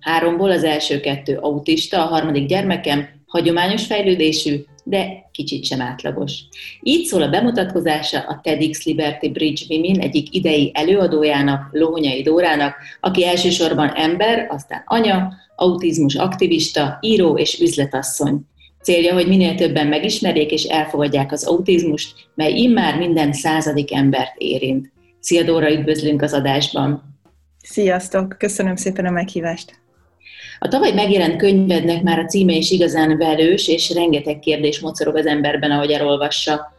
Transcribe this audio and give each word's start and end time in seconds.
Háromból 0.00 0.50
az 0.50 0.64
első 0.64 1.00
kettő 1.00 1.36
autista, 1.36 2.04
a 2.04 2.06
harmadik 2.06 2.46
gyermekem 2.46 3.08
hagyományos 3.26 3.86
fejlődésű, 3.86 4.64
de 4.84 5.28
kicsit 5.32 5.64
sem 5.64 5.80
átlagos. 5.80 6.32
Így 6.82 7.04
szól 7.04 7.22
a 7.22 7.28
bemutatkozása 7.28 8.18
a 8.18 8.40
TEDx 8.42 8.84
Liberty 8.84 9.28
Bridge 9.28 9.62
Women 9.68 10.00
egyik 10.00 10.34
idei 10.34 10.70
előadójának, 10.74 11.68
Lónyai 11.72 12.22
Dórának, 12.22 12.74
aki 13.00 13.26
elsősorban 13.26 13.88
ember, 13.88 14.46
aztán 14.50 14.82
anya, 14.86 15.32
autizmus 15.56 16.14
aktivista, 16.14 16.98
író 17.00 17.36
és 17.36 17.60
üzletasszony. 17.60 18.40
Célja, 18.82 19.12
hogy 19.12 19.28
minél 19.28 19.54
többen 19.54 19.86
megismerjék 19.86 20.50
és 20.50 20.64
elfogadják 20.64 21.32
az 21.32 21.44
autizmust, 21.44 22.12
mely 22.34 22.52
immár 22.52 22.98
minden 22.98 23.32
századik 23.32 23.94
embert 23.94 24.34
érint. 24.38 24.92
Szia 25.20 25.42
Dóra, 25.42 25.72
üdvözlünk 25.72 26.22
az 26.22 26.32
adásban! 26.32 27.18
Sziasztok! 27.62 28.34
Köszönöm 28.38 28.76
szépen 28.76 29.06
a 29.06 29.10
meghívást! 29.10 29.80
A 30.62 30.68
tavaly 30.68 30.92
megjelent 30.92 31.36
könyvednek 31.36 32.02
már 32.02 32.18
a 32.18 32.24
címe 32.24 32.52
is 32.52 32.70
igazán 32.70 33.18
velős, 33.18 33.68
és 33.68 33.94
rengeteg 33.94 34.38
kérdés 34.38 34.80
mocorog 34.80 35.16
az 35.16 35.26
emberben, 35.26 35.70
ahogy 35.70 35.90
elolvassa. 35.90 36.72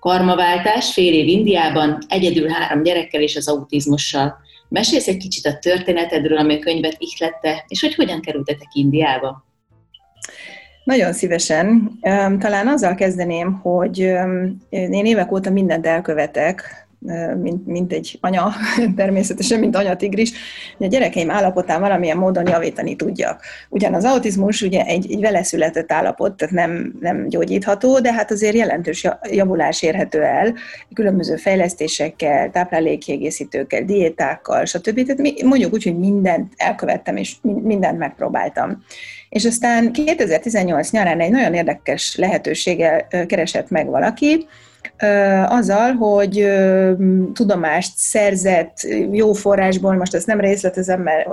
Karmaváltás, 0.00 0.92
fél 0.92 1.12
év 1.12 1.26
Indiában, 1.26 1.98
egyedül 2.08 2.48
három 2.48 2.82
gyerekkel 2.82 3.22
és 3.22 3.36
az 3.36 3.48
autizmussal. 3.48 4.36
Mesélsz 4.68 5.08
egy 5.08 5.16
kicsit 5.16 5.46
a 5.46 5.58
történetedről, 5.58 6.38
ami 6.38 6.54
a 6.54 6.58
könyvet 6.58 6.96
ihlette, 6.98 7.64
és 7.68 7.80
hogy 7.80 7.94
hogyan 7.94 8.20
kerültetek 8.20 8.68
Indiába? 8.72 9.44
Nagyon 10.84 11.12
szívesen. 11.12 11.98
Talán 12.38 12.68
azzal 12.68 12.94
kezdeném, 12.94 13.52
hogy 13.52 13.98
én 14.70 15.04
évek 15.04 15.32
óta 15.32 15.50
mindent 15.50 15.86
elkövetek, 15.86 16.87
mint, 17.42 17.66
mint 17.66 17.92
egy 17.92 18.18
anya, 18.20 18.52
természetesen, 18.96 19.58
mint 19.58 19.76
anya 19.76 19.96
tigris, 19.96 20.32
hogy 20.76 20.86
a 20.86 20.90
gyerekeim 20.90 21.30
állapotán 21.30 21.80
valamilyen 21.80 22.16
módon 22.16 22.46
javítani 22.46 22.96
tudjak. 22.96 23.42
Ugyan 23.68 23.94
az 23.94 24.04
autizmus 24.04 24.62
ugye 24.62 24.84
egy, 24.84 25.12
egy 25.12 25.20
vele 25.20 25.42
született 25.42 25.92
állapot, 25.92 26.36
tehát 26.36 26.54
nem, 26.54 26.94
nem 27.00 27.28
gyógyítható, 27.28 28.00
de 28.00 28.12
hát 28.12 28.30
azért 28.30 28.54
jelentős 28.54 29.06
javulás 29.30 29.82
érhető 29.82 30.22
el, 30.22 30.54
különböző 30.94 31.36
fejlesztésekkel, 31.36 32.50
táplálékkiegészítőkkel, 32.50 33.84
diétákkal, 33.84 34.64
stb. 34.64 35.06
Tehát 35.06 35.42
mondjuk 35.44 35.72
úgy, 35.72 35.82
hogy 35.82 35.98
mindent 35.98 36.52
elkövettem, 36.56 37.16
és 37.16 37.36
mindent 37.42 37.98
megpróbáltam. 37.98 38.82
És 39.28 39.44
aztán 39.44 39.92
2018 39.92 40.90
nyarán 40.90 41.20
egy 41.20 41.30
nagyon 41.30 41.54
érdekes 41.54 42.16
lehetőséggel 42.16 43.06
keresett 43.26 43.70
meg 43.70 43.86
valaki, 43.86 44.46
azzal, 45.48 45.92
hogy 45.92 46.48
tudomást 47.32 47.92
szerzett 47.96 48.76
jó 49.12 49.32
forrásból, 49.32 49.94
most 49.94 50.14
ezt 50.14 50.26
nem 50.26 50.40
részletezem, 50.40 51.02
mert 51.02 51.28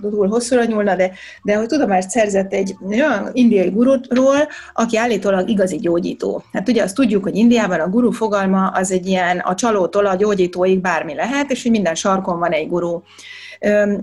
túl 0.00 0.28
hosszúra 0.28 0.64
nyúlna, 0.64 0.96
de, 0.96 1.10
de 1.42 1.56
hogy 1.56 1.66
tudomást 1.66 2.10
szerzett 2.10 2.52
egy 2.52 2.76
olyan 2.90 3.30
indiai 3.32 3.70
gurutról, 3.70 4.48
aki 4.72 4.96
állítólag 4.96 5.48
igazi 5.48 5.76
gyógyító. 5.76 6.42
Hát 6.52 6.68
ugye 6.68 6.82
azt 6.82 6.94
tudjuk, 6.94 7.22
hogy 7.22 7.36
Indiában 7.36 7.80
a 7.80 7.88
guru 7.88 8.10
fogalma 8.10 8.66
az 8.66 8.92
egy 8.92 9.06
ilyen 9.06 9.38
a 9.38 9.54
csalótól 9.54 10.06
a 10.06 10.14
gyógyítóig 10.14 10.80
bármi 10.80 11.14
lehet, 11.14 11.50
és 11.50 11.62
hogy 11.62 11.70
minden 11.70 11.94
sarkon 11.94 12.38
van 12.38 12.50
egy 12.50 12.68
guru. 12.68 13.00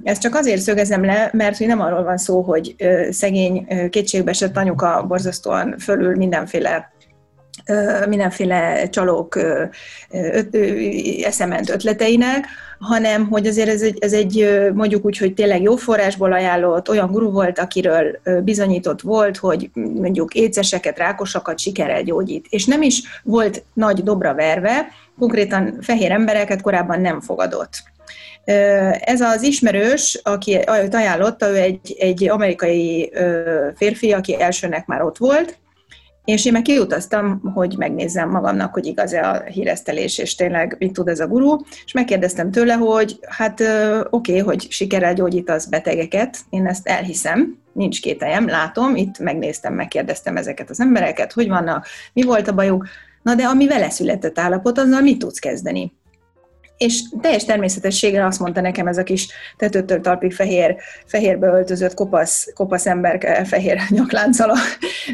Ezt 0.03 0.22
csak 0.22 0.35
azért 0.35 0.62
szögezem 0.62 1.06
le, 1.06 1.29
mert 1.34 1.57
hogy 1.57 1.68
nem 1.68 1.81
arról 1.81 2.03
van 2.03 2.18
szó, 2.18 2.41
hogy 2.41 2.75
szegény 3.09 3.68
kétségbeesett 3.90 4.57
anyuka 4.57 5.06
borzasztóan 5.07 5.75
fölül 5.78 6.16
mindenféle 6.16 6.91
mindenféle 8.08 8.90
csalók 8.90 9.40
eszement 11.24 11.70
ötleteinek, 11.70 12.46
hanem 12.80 13.28
hogy 13.28 13.47
azért 13.47 13.70
ez 13.70 13.81
egy, 13.81 13.97
ez 14.00 14.14
egy 14.14 14.70
mondjuk 14.74 15.06
úgy, 15.06 15.18
hogy 15.18 15.34
tényleg 15.34 15.62
jó 15.62 15.75
forrásból 15.75 16.34
ajánlott, 16.34 16.90
olyan 16.90 17.12
guru 17.12 17.31
volt, 17.31 17.59
akiről 17.59 18.20
bizonyított 18.44 19.02
volt, 19.02 19.38
hogy 19.38 19.70
mondjuk 19.74 20.34
éceseket, 20.34 20.97
rákosakat 20.97 21.59
sikerrel 21.59 22.03
gyógyít. 22.03 22.46
És 22.50 22.66
nem 22.66 22.81
is 22.81 23.02
volt 23.24 23.64
nagy 23.74 24.03
dobra 24.03 24.34
verve, 24.34 24.88
konkrétan 25.20 25.78
fehér 25.81 26.12
embereket 26.12 26.62
korábban 26.62 27.02
nem 27.02 27.22
fogadott. 27.22 27.84
Ez 29.00 29.22
az 29.22 29.41
ismerős, 29.41 30.20
aki 30.24 30.56
ajánlotta, 30.91 31.50
ő 31.50 31.56
egy, 31.56 31.96
egy 32.00 32.30
amerikai 32.30 33.12
férfi, 33.76 34.14
aki 34.14 34.41
elsőnek 34.41 34.86
már 34.86 35.02
ott 35.02 35.18
volt, 35.18 35.58
és 36.31 36.45
én 36.45 36.51
meg 36.51 36.62
kiutaztam, 36.62 37.41
hogy 37.53 37.75
megnézzem 37.78 38.29
magamnak, 38.29 38.73
hogy 38.73 38.85
igaz-e 38.85 39.29
a 39.29 39.44
híresztelés, 39.44 40.17
és 40.17 40.35
tényleg 40.35 40.75
mit 40.79 40.94
tud 40.94 41.07
ez 41.07 41.19
a 41.19 41.28
gurú, 41.28 41.57
és 41.85 41.91
megkérdeztem 41.91 42.51
tőle, 42.51 42.73
hogy 42.73 43.19
hát 43.28 43.62
oké, 44.09 44.31
okay, 44.31 44.40
hogy 44.40 44.72
sikerrel 44.72 45.13
gyógyítasz 45.13 45.66
betegeket, 45.66 46.38
én 46.50 46.67
ezt 46.67 46.88
elhiszem, 46.88 47.57
nincs 47.73 48.01
kételjem, 48.01 48.47
látom, 48.47 48.95
itt 48.95 49.19
megnéztem, 49.19 49.73
megkérdeztem 49.73 50.38
ezeket 50.38 50.69
az 50.69 50.79
embereket, 50.79 51.34
hogy 51.34 51.47
vannak, 51.47 51.85
mi 52.13 52.23
volt 52.23 52.47
a 52.47 52.53
bajuk, 52.53 52.88
na 53.22 53.35
de 53.35 53.44
ami 53.44 53.67
vele 53.67 53.90
született 53.90 54.40
állapot, 54.40 54.78
azzal 54.78 55.01
mit 55.01 55.19
tudsz 55.19 55.40
kezdeni? 55.40 55.94
És 56.79 57.03
teljes 57.22 57.45
természetességgel 57.45 58.25
azt 58.25 58.40
mondta 58.40 58.62
nekem 58.62 58.88
ez 58.88 58.97
a 58.97 59.03
kis 59.03 59.28
tetőtől 59.57 60.01
talpig 60.01 60.34
fehér, 60.34 60.75
fehérbe 61.06 61.47
öltözött 61.47 61.94
kopasz, 61.94 62.51
kopasz 62.53 62.85
ember 62.85 63.45
fehér 63.47 63.81
nyakláncala, 63.90 64.56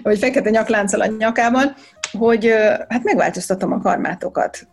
vagy 0.03 0.17
fekete 0.19 0.49
nyakláncala 0.49 1.05
nyakában, 1.17 1.75
hogy 2.11 2.53
hát 2.89 3.03
megváltoztatom 3.03 3.71
a 3.71 3.79
karmátokat. 3.79 4.67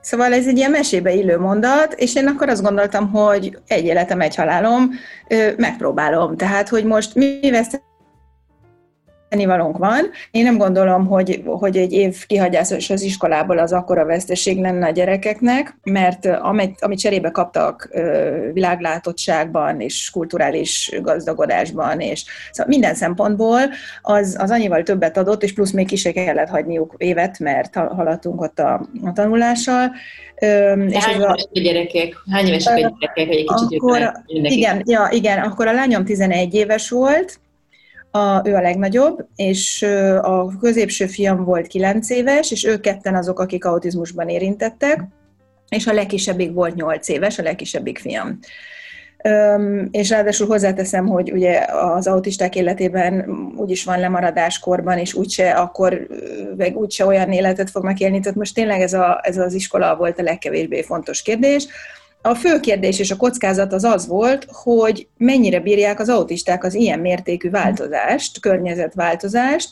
Szóval 0.00 0.32
ez 0.32 0.46
egy 0.46 0.56
ilyen 0.56 0.70
mesébe 0.70 1.12
illő 1.12 1.38
mondat, 1.38 1.92
és 1.92 2.14
én 2.14 2.26
akkor 2.26 2.48
azt 2.48 2.62
gondoltam, 2.62 3.10
hogy 3.10 3.58
egy 3.66 3.84
életem, 3.84 4.20
egy 4.20 4.34
halálom, 4.34 4.90
megpróbálom. 5.56 6.36
Tehát, 6.36 6.68
hogy 6.68 6.84
most 6.84 7.14
mi 7.14 7.50
vesztem 7.50 7.80
tennivalónk 9.30 9.78
van. 9.78 10.10
Én 10.30 10.42
nem 10.42 10.56
gondolom, 10.58 11.06
hogy, 11.06 11.42
hogy 11.44 11.76
egy 11.76 11.92
év 11.92 12.26
kihagyásos 12.26 12.90
az 12.90 13.02
iskolából 13.02 13.58
az 13.58 13.72
akkora 13.72 14.04
veszteség 14.04 14.60
lenne 14.60 14.86
a 14.86 14.90
gyerekeknek, 14.90 15.76
mert 15.82 16.26
amit, 16.26 16.80
amit 16.80 16.98
cserébe 16.98 17.30
kaptak 17.30 17.88
világlátottságban 18.52 19.80
és 19.80 20.10
kulturális 20.10 20.98
gazdagodásban, 21.02 22.00
és 22.00 22.24
szóval 22.50 22.72
minden 22.72 22.94
szempontból 22.94 23.60
az, 24.02 24.36
az 24.38 24.50
annyival 24.50 24.82
többet 24.82 25.16
adott, 25.16 25.42
és 25.42 25.52
plusz 25.52 25.70
még 25.72 25.86
ki 25.86 25.96
se 25.96 26.12
kellett 26.12 26.48
hagyniuk 26.48 26.94
évet, 26.96 27.38
mert 27.38 27.74
haladtunk 27.74 28.40
ott 28.40 28.58
a, 28.58 28.88
a 29.04 29.12
tanulással. 29.12 29.90
és 30.38 31.04
hány 31.04 31.14
évesek 31.14 31.20
a, 31.20 31.30
a 31.30 31.60
gyerekek? 31.60 32.14
Hány 32.30 32.46
évesek 32.46 32.72
a 32.72 32.76
gyerekek, 32.76 33.26
hogy 33.26 33.36
egy 33.36 33.46
kicsit 33.46 33.80
akkor, 33.80 34.12
igen, 34.28 34.82
ja, 34.84 35.08
igen, 35.10 35.38
akkor 35.38 35.66
a 35.66 35.72
lányom 35.72 36.04
11 36.04 36.54
éves 36.54 36.90
volt, 36.90 37.40
a, 38.10 38.48
ő 38.48 38.54
a 38.54 38.60
legnagyobb, 38.60 39.26
és 39.36 39.82
a 40.22 40.58
középső 40.58 41.06
fiam 41.06 41.44
volt 41.44 41.66
9 41.66 42.10
éves, 42.10 42.50
és 42.50 42.64
ők 42.64 42.80
ketten 42.80 43.14
azok, 43.14 43.38
akik 43.38 43.64
autizmusban 43.64 44.28
érintettek, 44.28 45.04
és 45.68 45.86
a 45.86 45.92
legkisebbik 45.92 46.52
volt 46.52 46.74
8 46.74 47.08
éves, 47.08 47.38
a 47.38 47.42
legkisebbik 47.42 47.98
fiam. 47.98 48.38
Üm, 49.24 49.88
és 49.90 50.10
ráadásul 50.10 50.46
hozzáteszem, 50.46 51.06
hogy 51.06 51.32
ugye 51.32 51.66
az 51.70 52.06
autisták 52.06 52.56
életében 52.56 53.30
úgyis 53.56 53.84
van 53.84 54.00
lemaradás 54.00 54.58
korban, 54.58 54.98
és 54.98 55.14
úgyse 55.14 55.50
akkor, 55.50 56.06
meg 56.56 56.76
úgyse 56.76 57.06
olyan 57.06 57.32
életet 57.32 57.70
fognak 57.70 58.00
élni, 58.00 58.20
tehát 58.20 58.38
most 58.38 58.54
tényleg 58.54 58.80
ez, 58.80 58.92
a, 58.92 59.20
ez 59.22 59.38
az 59.38 59.54
iskola 59.54 59.96
volt 59.96 60.18
a 60.18 60.22
legkevésbé 60.22 60.82
fontos 60.82 61.22
kérdés. 61.22 61.66
A 62.22 62.34
fő 62.34 62.60
kérdés 62.60 62.98
és 62.98 63.10
a 63.10 63.16
kockázat 63.16 63.72
az 63.72 63.84
az 63.84 64.06
volt, 64.06 64.46
hogy 64.48 65.08
mennyire 65.16 65.60
bírják 65.60 66.00
az 66.00 66.08
autisták 66.08 66.64
az 66.64 66.74
ilyen 66.74 66.98
mértékű 66.98 67.50
változást, 67.50 68.40
környezetváltozást, 68.40 69.68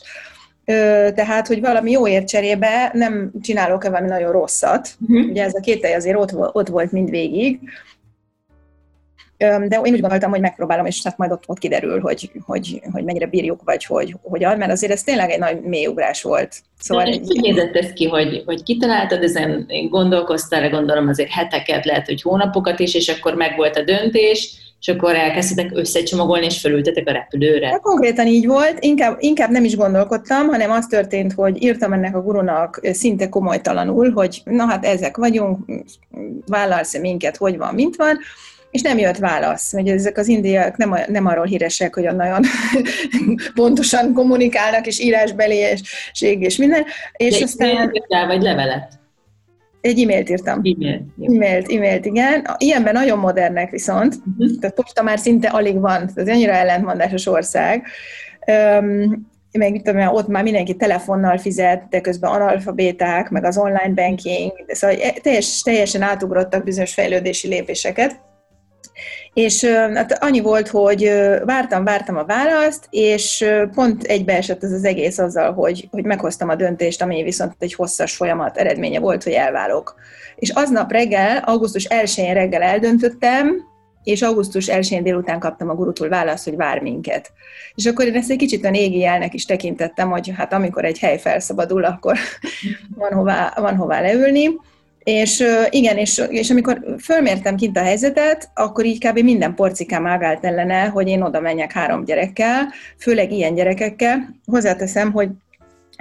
tehát, 1.15 1.47
hogy 1.47 1.61
valami 1.61 1.91
jóért 1.91 2.27
cserébe 2.27 2.91
nem 2.93 3.31
csinálok-e 3.41 3.89
valami 3.89 4.07
nagyon 4.07 4.31
rosszat. 4.31 4.89
Uh-huh. 4.99 5.29
Ugye 5.29 5.43
ez 5.43 5.53
a 5.55 5.59
két 5.59 5.85
azért 5.95 6.17
ott, 6.17 6.55
ott 6.55 6.67
volt 6.67 6.91
mindvégig, 6.91 7.59
de 9.39 9.79
én 9.83 9.93
úgy 9.93 9.99
gondoltam, 9.99 10.29
hogy 10.29 10.39
megpróbálom, 10.39 10.85
és 10.85 11.03
hát 11.03 11.17
majd 11.17 11.31
ott, 11.31 11.43
ott 11.47 11.57
kiderül, 11.57 11.99
hogy, 11.99 12.31
hogy, 12.45 12.81
hogy 12.91 13.03
mennyire 13.03 13.25
bírjuk, 13.25 13.61
vagy 13.63 13.83
hogy 13.85 14.15
hogyan, 14.21 14.57
mert 14.57 14.71
azért 14.71 14.91
ez 14.91 15.03
tényleg 15.03 15.29
egy 15.29 15.39
nagy 15.39 15.61
mélyugrás 15.61 16.21
volt. 16.21 16.55
Szóval 16.79 17.03
De. 17.03 17.09
Hogy 17.09 17.39
nézett 17.41 17.75
ez 17.75 17.93
ki, 17.93 18.07
hogy, 18.07 18.43
hogy 18.45 18.63
kitaláltad, 18.63 19.23
ezen 19.23 19.67
gondolkoztál, 19.89 20.69
gondolom 20.69 21.07
azért 21.07 21.31
heteket, 21.31 21.85
lehet, 21.85 22.05
hogy 22.05 22.21
hónapokat 22.21 22.79
is, 22.79 22.93
és 22.93 23.07
akkor 23.07 23.33
megvolt 23.33 23.75
a 23.77 23.83
döntés, 23.83 24.67
és 24.79 24.87
akkor 24.87 25.15
elkezdtek 25.15 25.69
összecsomagolni, 25.73 26.45
és 26.45 26.59
felültetek 26.59 27.07
a 27.07 27.11
repülőre. 27.11 27.69
De 27.69 27.79
konkrétan 27.81 28.27
így 28.27 28.45
volt, 28.45 28.77
inkább, 28.79 29.17
inkább 29.19 29.49
nem 29.49 29.63
is 29.63 29.75
gondolkodtam, 29.75 30.47
hanem 30.47 30.71
az 30.71 30.85
történt, 30.85 31.33
hogy 31.33 31.63
írtam 31.63 31.93
ennek 31.93 32.15
a 32.15 32.21
gurunak 32.21 32.79
szinte 32.83 33.29
komolytalanul, 33.29 34.11
hogy 34.11 34.41
na 34.45 34.65
hát 34.65 34.85
ezek 34.85 35.17
vagyunk, 35.17 35.59
vállalsz 36.47 36.97
minket, 36.99 37.37
hogy 37.37 37.57
van, 37.57 37.73
mint 37.73 37.95
van, 37.95 38.17
és 38.71 38.81
nem 38.81 38.97
jött 38.97 39.17
válasz. 39.17 39.73
Ugye 39.73 39.93
ezek 39.93 40.17
az 40.17 40.27
indiaiak 40.27 40.77
nem, 40.77 40.95
nem 41.07 41.25
arról 41.25 41.45
híresek, 41.45 41.95
hogy 41.95 42.15
nagyon 42.15 42.41
pontosan 43.55 44.13
kommunikálnak, 44.13 44.87
és 44.87 44.99
írásbeli, 44.99 45.55
és, 45.55 45.81
minden. 46.57 46.85
És 47.13 47.37
De 47.37 47.43
aztán... 47.43 47.91
vagy 48.27 48.41
levelet? 48.41 48.99
Egy 49.81 50.01
e-mailt 50.01 50.29
írtam. 50.29 50.61
E-mailt. 50.63 51.03
E-mailt, 51.21 51.71
e-mailt, 51.71 52.05
igen. 52.05 52.47
Ilyenben 52.57 52.93
nagyon 52.93 53.19
modernek 53.19 53.69
viszont, 53.69 54.15
uh-huh. 54.15 54.59
tehát 54.59 54.75
posta 54.75 55.03
már 55.03 55.19
szinte 55.19 55.47
alig 55.47 55.79
van, 55.79 56.09
ez 56.15 56.27
annyira 56.27 56.51
ellentmondásos 56.51 57.25
ország. 57.25 57.85
Um, 58.47 59.27
meg 59.51 59.71
mit 59.71 59.83
tudom, 59.83 60.07
ott 60.07 60.27
már 60.27 60.43
mindenki 60.43 60.75
telefonnal 60.75 61.37
fizet, 61.37 61.87
de 61.89 62.01
közben 62.01 62.31
analfabéták, 62.31 63.29
meg 63.29 63.43
az 63.43 63.57
online 63.57 63.91
banking, 63.95 64.51
szóval 64.67 64.97
teljes, 65.21 65.61
teljesen 65.61 66.01
átugrottak 66.01 66.63
bizonyos 66.63 66.93
fejlődési 66.93 67.47
lépéseket. 67.47 68.19
És 69.33 69.65
hát 69.65 70.23
annyi 70.23 70.39
volt, 70.39 70.67
hogy 70.67 71.11
vártam, 71.45 71.83
vártam 71.83 72.17
a 72.17 72.25
választ, 72.25 72.87
és 72.89 73.45
pont 73.73 74.03
egybeesett 74.03 74.63
ez 74.63 74.71
az 74.71 74.83
egész 74.83 75.17
azzal, 75.17 75.53
hogy, 75.53 75.87
hogy 75.91 76.03
meghoztam 76.03 76.49
a 76.49 76.55
döntést, 76.55 77.01
ami 77.01 77.23
viszont 77.23 77.53
egy 77.59 77.73
hosszas 77.73 78.15
folyamat 78.15 78.57
eredménye 78.57 78.99
volt, 78.99 79.23
hogy 79.23 79.33
elválok. 79.33 79.95
És 80.35 80.49
aznap 80.49 80.91
reggel, 80.91 81.37
augusztus 81.37 81.87
1-én 81.89 82.33
reggel 82.33 82.61
eldöntöttem, 82.61 83.67
és 84.03 84.21
augusztus 84.21 84.67
1-én 84.71 85.03
délután 85.03 85.39
kaptam 85.39 85.69
a 85.69 85.75
gurutól 85.75 86.09
választ, 86.09 86.43
hogy 86.43 86.55
vár 86.55 86.81
minket. 86.81 87.31
És 87.75 87.85
akkor 87.85 88.05
én 88.05 88.15
ezt 88.15 88.29
egy 88.29 88.37
kicsit 88.37 88.65
a 88.65 88.71
égi 88.71 88.97
jelnek 88.97 89.33
is 89.33 89.45
tekintettem, 89.45 90.09
hogy 90.09 90.31
hát 90.37 90.53
amikor 90.53 90.85
egy 90.85 90.99
hely 90.99 91.19
felszabadul, 91.19 91.83
akkor 91.83 92.17
van 92.97 93.13
hová, 93.13 93.53
van 93.55 93.75
hová 93.75 94.01
leülni. 94.01 94.49
És 95.09 95.43
igen, 95.69 95.97
és, 95.97 96.21
és 96.29 96.49
amikor 96.49 96.97
fölmértem 97.03 97.55
kint 97.55 97.77
a 97.77 97.81
helyzetet, 97.81 98.49
akkor 98.53 98.85
így 98.85 99.07
kb. 99.07 99.19
minden 99.19 99.55
porcikám 99.55 100.05
ágált 100.05 100.45
ellene, 100.45 100.85
hogy 100.85 101.07
én 101.07 101.21
oda 101.21 101.39
menjek 101.39 101.71
három 101.71 102.03
gyerekkel, 102.03 102.73
főleg 102.97 103.31
ilyen 103.31 103.55
gyerekekkel. 103.55 104.35
Hozzáteszem, 104.45 105.11
hogy 105.11 105.29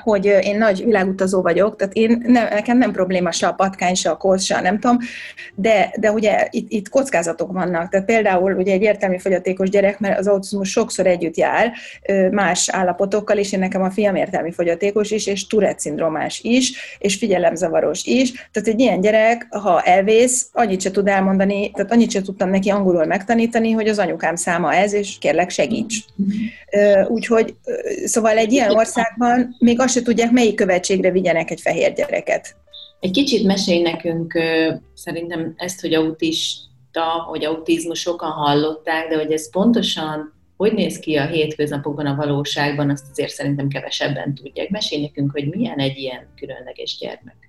hogy 0.02 0.24
én 0.24 0.58
nagy 0.58 0.84
világutazó 0.84 1.42
vagyok, 1.42 1.76
tehát 1.76 1.94
én 1.94 2.22
nem, 2.26 2.46
nekem 2.50 2.78
nem 2.78 2.92
probléma 2.92 3.32
se 3.32 3.46
a 3.46 3.52
patkány, 3.52 3.94
se 3.94 4.10
a 4.10 4.16
kosz, 4.16 4.44
se 4.44 4.56
a 4.56 4.60
nem 4.60 4.78
tudom, 4.78 4.98
de, 5.54 5.92
de 5.98 6.12
ugye 6.12 6.46
itt, 6.50 6.70
itt 6.70 6.88
kockázatok 6.88 7.52
vannak. 7.52 7.88
Tehát 7.88 8.06
például 8.06 8.52
ugye 8.52 8.72
egy 8.72 8.82
értelmi 8.82 9.18
fogyatékos 9.18 9.70
gyerek, 9.70 9.98
mert 9.98 10.18
az 10.18 10.26
autizmus 10.26 10.70
sokszor 10.70 11.06
együtt 11.06 11.36
jár 11.36 11.72
más 12.30 12.68
állapotokkal, 12.68 13.36
és 13.36 13.52
én 13.52 13.58
nekem 13.58 13.82
a 13.82 13.90
fiam 13.90 14.14
értelmi 14.14 14.52
fogyatékos 14.52 15.10
is, 15.10 15.26
és 15.26 15.46
Tourette 15.46 15.78
szindrómás 15.78 16.40
is, 16.42 16.96
és 16.98 17.14
figyelemzavaros 17.14 18.04
is. 18.04 18.32
Tehát 18.32 18.68
egy 18.68 18.80
ilyen 18.80 19.00
gyerek, 19.00 19.46
ha 19.50 19.82
elvész, 19.82 20.48
annyit 20.52 20.80
se 20.80 20.90
tud 20.90 21.08
elmondani, 21.08 21.70
tehát 21.70 21.92
annyit 21.92 22.10
se 22.10 22.22
tudtam 22.22 22.50
neki 22.50 22.70
angolul 22.70 23.04
megtanítani, 23.04 23.70
hogy 23.70 23.88
az 23.88 23.98
anyukám 23.98 24.36
száma 24.36 24.74
ez, 24.74 24.92
és 24.92 25.16
kérlek 25.20 25.50
segíts. 25.50 25.96
Úgyhogy, 27.08 27.54
szóval 28.04 28.36
egy 28.36 28.52
ilyen 28.52 28.70
országban 28.70 29.56
még 29.58 29.80
azt 29.88 29.96
se 29.96 30.02
tudják, 30.02 30.30
melyik 30.30 30.54
követségre 30.54 31.10
vigyenek 31.10 31.50
egy 31.50 31.60
fehér 31.60 31.92
gyereket. 31.92 32.56
Egy 33.00 33.10
kicsit 33.10 33.46
mesélj 33.46 33.80
nekünk 33.80 34.38
szerintem 34.94 35.54
ezt, 35.56 35.80
hogy 35.80 35.94
autista, 35.94 37.24
hogy 37.28 37.44
autizmus 37.44 38.00
sokan 38.00 38.30
hallották, 38.30 39.08
de 39.08 39.16
hogy 39.16 39.32
ez 39.32 39.50
pontosan 39.50 40.36
hogy 40.56 40.72
néz 40.72 40.98
ki 40.98 41.16
a 41.16 41.26
hétköznapokban, 41.26 42.06
a 42.06 42.14
valóságban, 42.14 42.90
azt 42.90 43.04
azért 43.10 43.30
szerintem 43.30 43.68
kevesebben 43.68 44.34
tudják. 44.34 44.68
Mesélj 44.68 45.02
nekünk, 45.02 45.30
hogy 45.32 45.48
milyen 45.48 45.78
egy 45.78 45.98
ilyen 45.98 46.26
különleges 46.36 46.98
gyermek. 46.98 47.47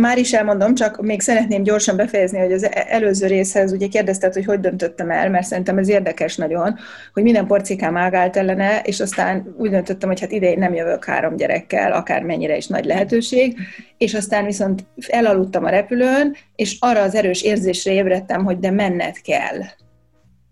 Már 0.00 0.18
is 0.18 0.32
elmondom, 0.32 0.74
csak 0.74 1.00
még 1.02 1.20
szeretném 1.20 1.62
gyorsan 1.62 1.96
befejezni, 1.96 2.38
hogy 2.38 2.52
az 2.52 2.62
e- 2.62 2.86
előző 2.88 3.26
részhez 3.26 3.72
ugye 3.72 3.86
kérdezted, 3.86 4.32
hogy 4.32 4.44
hogy 4.44 4.60
döntöttem 4.60 5.10
el, 5.10 5.30
mert 5.30 5.46
szerintem 5.46 5.78
ez 5.78 5.88
érdekes 5.88 6.36
nagyon, 6.36 6.78
hogy 7.12 7.22
minden 7.22 7.46
porcikám 7.46 7.96
ágált 7.96 8.36
ellene, 8.36 8.80
és 8.80 9.00
aztán 9.00 9.54
úgy 9.58 9.70
döntöttem, 9.70 10.08
hogy 10.08 10.20
hát 10.20 10.32
idején 10.32 10.58
nem 10.58 10.74
jövök 10.74 11.04
három 11.04 11.36
gyerekkel, 11.36 11.92
akármennyire 11.92 12.56
is 12.56 12.66
nagy 12.66 12.84
lehetőség, 12.84 13.56
és 13.98 14.14
aztán 14.14 14.44
viszont 14.44 14.84
elaludtam 15.08 15.64
a 15.64 15.70
repülőn, 15.70 16.36
és 16.56 16.76
arra 16.80 17.02
az 17.02 17.14
erős 17.14 17.42
érzésre 17.42 17.92
ébredtem, 17.92 18.44
hogy 18.44 18.58
de 18.58 18.70
menned 18.70 19.20
kell 19.20 19.60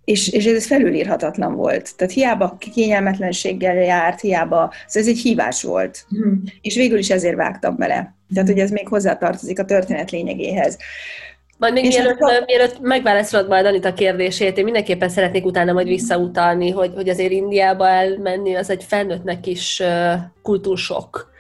és, 0.09 0.29
és 0.29 0.45
ez 0.45 0.67
felülírhatatlan 0.67 1.55
volt. 1.55 1.97
Tehát 1.97 2.13
hiába 2.13 2.57
kényelmetlenséggel 2.75 3.75
járt, 3.75 4.21
hiába, 4.21 4.73
ez 4.87 5.09
egy 5.09 5.19
hívás 5.19 5.63
volt. 5.63 6.07
Mm. 6.19 6.33
És 6.61 6.75
végül 6.75 6.99
is 6.99 7.11
ezért 7.11 7.37
vágtam 7.37 7.77
bele. 7.77 8.15
Tehát, 8.35 8.49
hogy 8.49 8.59
ez 8.59 8.71
még 8.71 8.89
hozzátartozik 8.89 9.59
a 9.59 9.65
történet 9.65 10.11
lényegéhez. 10.11 10.77
Majd 11.59 11.73
még 11.73 11.87
mielőtt, 11.87 12.21
a... 12.21 12.45
mielőtt 12.47 12.81
megválaszolod 12.81 13.49
majd 13.49 13.67
Anita 13.67 13.93
kérdését, 13.93 14.59
én 14.59 14.65
mindenképpen 14.65 15.09
szeretnék 15.09 15.45
utána 15.45 15.73
majd 15.73 15.89
visszautalni, 15.89 16.71
hogy, 16.71 16.93
hogy 16.95 17.09
azért 17.09 17.33
Indiába 17.33 17.89
elmenni, 17.89 18.55
az 18.55 18.71
egy 18.71 18.85
felnőttnek 18.85 19.47
is 19.47 19.83
kultúrsok 20.43 21.31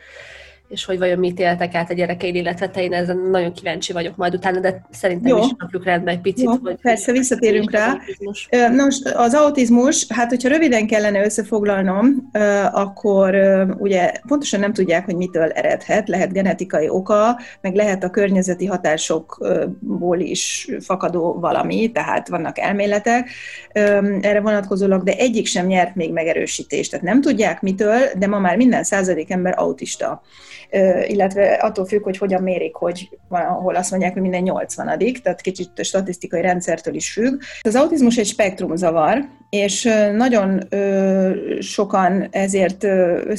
és 0.68 0.84
hogy 0.84 0.98
vajon 0.98 1.18
mit 1.18 1.38
éltek 1.38 1.74
át 1.74 1.90
a 1.90 1.94
gyerekeid, 1.94 2.34
illetve 2.34 2.68
te 2.68 2.82
én 2.82 2.92
ezen 2.92 3.18
nagyon 3.30 3.52
kíváncsi 3.52 3.92
vagyok 3.92 4.16
majd 4.16 4.34
utána, 4.34 4.60
de 4.60 4.86
szerintem 4.90 5.36
Jó. 5.36 5.38
is 5.44 5.50
napjuk 5.58 5.84
rendben 5.84 6.14
egy 6.14 6.20
picit. 6.20 6.44
Jó, 6.44 6.54
hogy 6.62 6.76
persze, 6.82 7.12
visszatérünk 7.12 7.70
rá. 7.70 7.98
Az 8.24 8.74
Nos, 8.74 9.00
az 9.14 9.34
autizmus, 9.34 10.06
hát 10.08 10.28
hogyha 10.28 10.48
röviden 10.48 10.86
kellene 10.86 11.24
összefoglalnom, 11.24 12.30
akkor 12.72 13.36
ugye 13.78 14.12
pontosan 14.26 14.60
nem 14.60 14.72
tudják, 14.72 15.04
hogy 15.04 15.16
mitől 15.16 15.50
eredhet, 15.50 16.08
lehet 16.08 16.32
genetikai 16.32 16.88
oka, 16.88 17.38
meg 17.60 17.74
lehet 17.74 18.04
a 18.04 18.10
környezeti 18.10 18.66
hatásokból 18.66 20.18
is 20.18 20.68
fakadó 20.80 21.38
valami, 21.40 21.92
tehát 21.92 22.28
vannak 22.28 22.58
elméletek 22.58 23.30
erre 24.20 24.40
vonatkozólag, 24.40 25.02
de 25.02 25.12
egyik 25.16 25.46
sem 25.46 25.66
nyert 25.66 25.94
még 25.94 26.12
megerősítést. 26.12 26.90
Tehát 26.90 27.06
nem 27.06 27.20
tudják 27.20 27.60
mitől, 27.60 27.98
de 28.18 28.26
ma 28.26 28.38
már 28.38 28.56
minden 28.56 28.84
századik 28.84 29.30
ember 29.30 29.54
autista 29.56 30.22
illetve 31.06 31.52
attól 31.52 31.86
függ, 31.86 32.02
hogy 32.02 32.18
hogyan 32.18 32.42
mérik, 32.42 32.74
hogy 32.74 33.08
van, 33.28 33.42
ahol 33.42 33.74
azt 33.74 33.90
mondják, 33.90 34.12
hogy 34.12 34.22
minden 34.22 34.42
80 34.42 34.88
tehát 35.22 35.40
kicsit 35.40 35.84
statisztikai 35.84 36.40
rendszertől 36.40 36.94
is 36.94 37.12
függ. 37.12 37.40
Az 37.60 37.74
autizmus 37.74 38.16
egy 38.16 38.26
spektrumzavar, 38.26 39.28
és 39.50 39.88
nagyon 40.16 40.68
sokan 41.60 42.28
ezért 42.30 42.84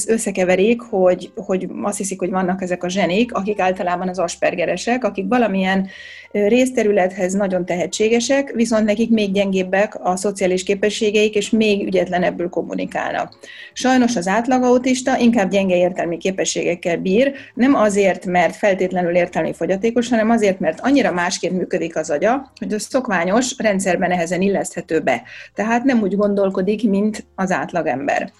összekeverik, 0.07 0.81
hogy, 0.81 1.31
hogy 1.35 1.67
azt 1.81 1.97
hiszik, 1.97 2.19
hogy 2.19 2.29
vannak 2.29 2.61
ezek 2.61 2.83
a 2.83 2.89
zsenik, 2.89 3.33
akik 3.33 3.59
általában 3.59 4.09
az 4.09 4.19
aspergeresek, 4.19 5.03
akik 5.03 5.25
valamilyen 5.27 5.87
részterülethez 6.31 7.33
nagyon 7.33 7.65
tehetségesek, 7.65 8.51
viszont 8.51 8.85
nekik 8.85 9.09
még 9.09 9.31
gyengébbek 9.31 9.99
a 10.03 10.15
szociális 10.15 10.63
képességeik, 10.63 11.35
és 11.35 11.49
még 11.49 11.87
ügyetlenebbül 11.87 12.49
kommunikálnak. 12.49 13.37
Sajnos 13.73 14.15
az 14.15 14.27
átlag 14.27 14.63
autista 14.63 15.17
inkább 15.17 15.49
gyenge 15.49 15.75
értelmi 15.75 16.17
képességekkel 16.17 16.97
bír, 16.97 17.33
nem 17.53 17.75
azért, 17.75 18.25
mert 18.25 18.55
feltétlenül 18.55 19.15
értelmi 19.15 19.53
fogyatékos, 19.53 20.09
hanem 20.09 20.29
azért, 20.29 20.59
mert 20.59 20.79
annyira 20.81 21.11
másként 21.11 21.57
működik 21.57 21.95
az 21.95 22.09
agya, 22.09 22.51
hogy 22.59 22.73
a 22.73 22.79
szokványos 22.79 23.53
rendszerben 23.57 24.09
nehezen 24.09 24.41
illeszthető 24.41 24.99
be. 24.99 25.23
Tehát 25.53 25.83
nem 25.83 25.98
úgy 26.03 26.15
gondolkodik, 26.15 26.89
mint 26.89 27.25
az 27.35 27.51
átlagember. 27.51 28.31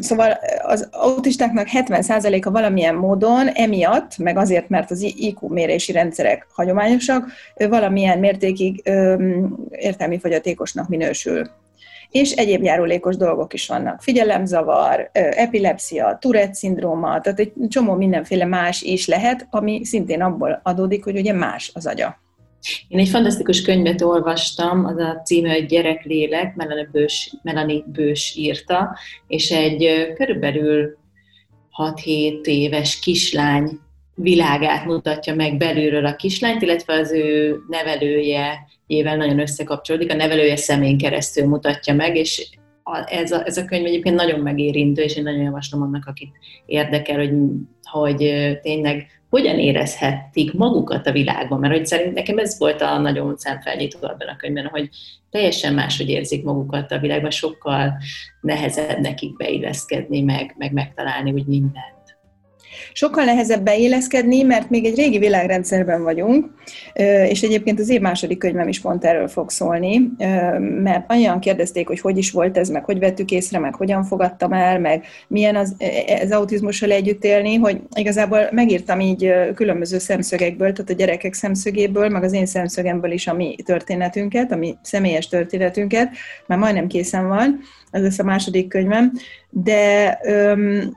Szóval 0.00 0.38
az 0.62 0.88
autistáknak 0.92 1.66
70%-a 1.72 2.50
valamilyen 2.50 2.94
módon 2.94 3.48
emiatt, 3.48 4.18
meg 4.18 4.36
azért, 4.36 4.68
mert 4.68 4.90
az 4.90 5.02
IQ 5.16 5.48
mérési 5.48 5.92
rendszerek 5.92 6.46
hagyományosak, 6.52 7.26
valamilyen 7.54 8.18
mértékig 8.18 8.82
értelmi 9.70 10.18
fogyatékosnak 10.18 10.88
minősül. 10.88 11.50
És 12.10 12.32
egyéb 12.32 12.62
járulékos 12.62 13.16
dolgok 13.16 13.52
is 13.52 13.66
vannak. 13.66 14.02
Figyelemzavar, 14.02 15.10
epilepsia, 15.12 16.18
Tourette 16.20 16.54
szindróma, 16.54 17.20
tehát 17.20 17.38
egy 17.38 17.52
csomó 17.68 17.94
mindenféle 17.94 18.44
más 18.44 18.82
is 18.82 19.06
lehet, 19.06 19.46
ami 19.50 19.84
szintén 19.84 20.22
abból 20.22 20.60
adódik, 20.62 21.04
hogy 21.04 21.18
ugye 21.18 21.32
más 21.32 21.70
az 21.74 21.86
agya. 21.86 22.20
Én 22.88 22.98
egy 22.98 23.08
fantasztikus 23.08 23.62
könyvet 23.62 24.02
olvastam, 24.02 24.84
az 24.84 24.96
a 24.96 25.20
címe, 25.24 25.52
hogy 25.52 25.66
Gyereklélek, 25.66 26.54
Melanie 26.54 26.88
Bős, 26.92 27.34
Melanie 27.42 27.82
Bős 27.86 28.34
írta, 28.36 28.96
és 29.26 29.50
egy 29.50 30.12
körülbelül 30.14 30.98
6-7 31.76 32.44
éves 32.44 32.98
kislány 32.98 33.78
világát 34.14 34.84
mutatja 34.84 35.34
meg 35.34 35.56
belülről 35.56 36.06
a 36.06 36.16
kislányt, 36.16 36.62
illetve 36.62 36.94
az 36.94 37.12
ő 37.12 37.56
nevelője 37.68 38.58
ével 38.86 39.16
nagyon 39.16 39.40
összekapcsolódik, 39.40 40.10
a 40.10 40.14
nevelője 40.14 40.56
szemén 40.56 40.98
keresztül 40.98 41.46
mutatja 41.46 41.94
meg, 41.94 42.16
és 42.16 42.48
ez 43.06 43.32
a, 43.32 43.46
ez 43.46 43.56
a 43.56 43.64
könyv 43.64 43.86
egyébként 43.86 44.14
nagyon 44.14 44.40
megérintő, 44.40 45.02
és 45.02 45.16
én 45.16 45.22
nagyon 45.22 45.42
javaslom 45.42 45.82
annak, 45.82 46.06
akit 46.06 46.30
érdekel, 46.66 47.16
hogy, 47.16 47.32
hogy 47.82 48.16
tényleg 48.62 49.19
hogyan 49.30 49.58
érezhetik 49.58 50.52
magukat 50.52 51.06
a 51.06 51.12
világban, 51.12 51.58
mert 51.58 51.74
hogy 51.74 51.86
szerint 51.86 52.14
nekem 52.14 52.38
ez 52.38 52.58
volt 52.58 52.80
a 52.80 52.98
nagyon 52.98 53.36
szemfelnyitó 53.36 53.98
ebben 54.02 54.28
a 54.28 54.36
könyvben, 54.36 54.66
hogy 54.66 54.88
teljesen 55.30 55.74
máshogy 55.74 56.08
érzik 56.08 56.44
magukat 56.44 56.92
a 56.92 56.98
világban, 56.98 57.30
sokkal 57.30 57.96
nehezebb 58.40 58.98
nekik 58.98 59.36
beilleszkedni, 59.36 60.20
meg, 60.20 60.54
meg 60.58 60.72
megtalálni 60.72 61.32
úgy 61.32 61.46
mindent. 61.46 61.99
Sokkal 62.92 63.24
nehezebb 63.24 63.62
beéleszkedni, 63.62 64.42
mert 64.42 64.70
még 64.70 64.84
egy 64.84 64.96
régi 64.96 65.18
világrendszerben 65.18 66.02
vagyunk, 66.02 66.46
és 67.28 67.42
egyébként 67.42 67.80
az 67.80 67.88
év 67.88 68.00
második 68.00 68.38
könyvem 68.38 68.68
is 68.68 68.80
pont 68.80 69.04
erről 69.04 69.28
fog 69.28 69.50
szólni, 69.50 70.00
mert 70.82 71.04
annyian 71.08 71.40
kérdezték, 71.40 71.86
hogy 71.86 72.00
hogy 72.00 72.18
is 72.18 72.30
volt 72.30 72.58
ez, 72.58 72.68
meg 72.68 72.84
hogy 72.84 72.98
vettük 72.98 73.30
észre, 73.30 73.58
meg 73.58 73.74
hogyan 73.74 74.04
fogadtam 74.04 74.52
el, 74.52 74.78
meg 74.78 75.04
milyen 75.28 75.56
az, 75.56 75.76
az 76.22 76.30
autizmussal 76.30 76.90
együtt 76.90 77.24
élni, 77.24 77.54
hogy 77.54 77.80
igazából 77.94 78.48
megírtam 78.52 79.00
így 79.00 79.32
különböző 79.54 79.98
szemszögekből, 79.98 80.72
tehát 80.72 80.90
a 80.90 80.94
gyerekek 80.94 81.34
szemszögéből, 81.34 82.08
meg 82.08 82.22
az 82.22 82.32
én 82.32 82.46
szemszögemből 82.46 83.10
is 83.10 83.26
a 83.26 83.34
mi 83.34 83.56
történetünket, 83.64 84.52
a 84.52 84.56
mi 84.56 84.76
személyes 84.82 85.28
történetünket, 85.28 86.10
mert 86.46 86.60
majdnem 86.60 86.86
készen 86.86 87.28
van, 87.28 87.60
ez 87.90 88.02
lesz 88.02 88.18
a 88.18 88.24
második 88.24 88.68
könyvem, 88.68 89.12
de 89.50 90.18
öm, 90.22 90.96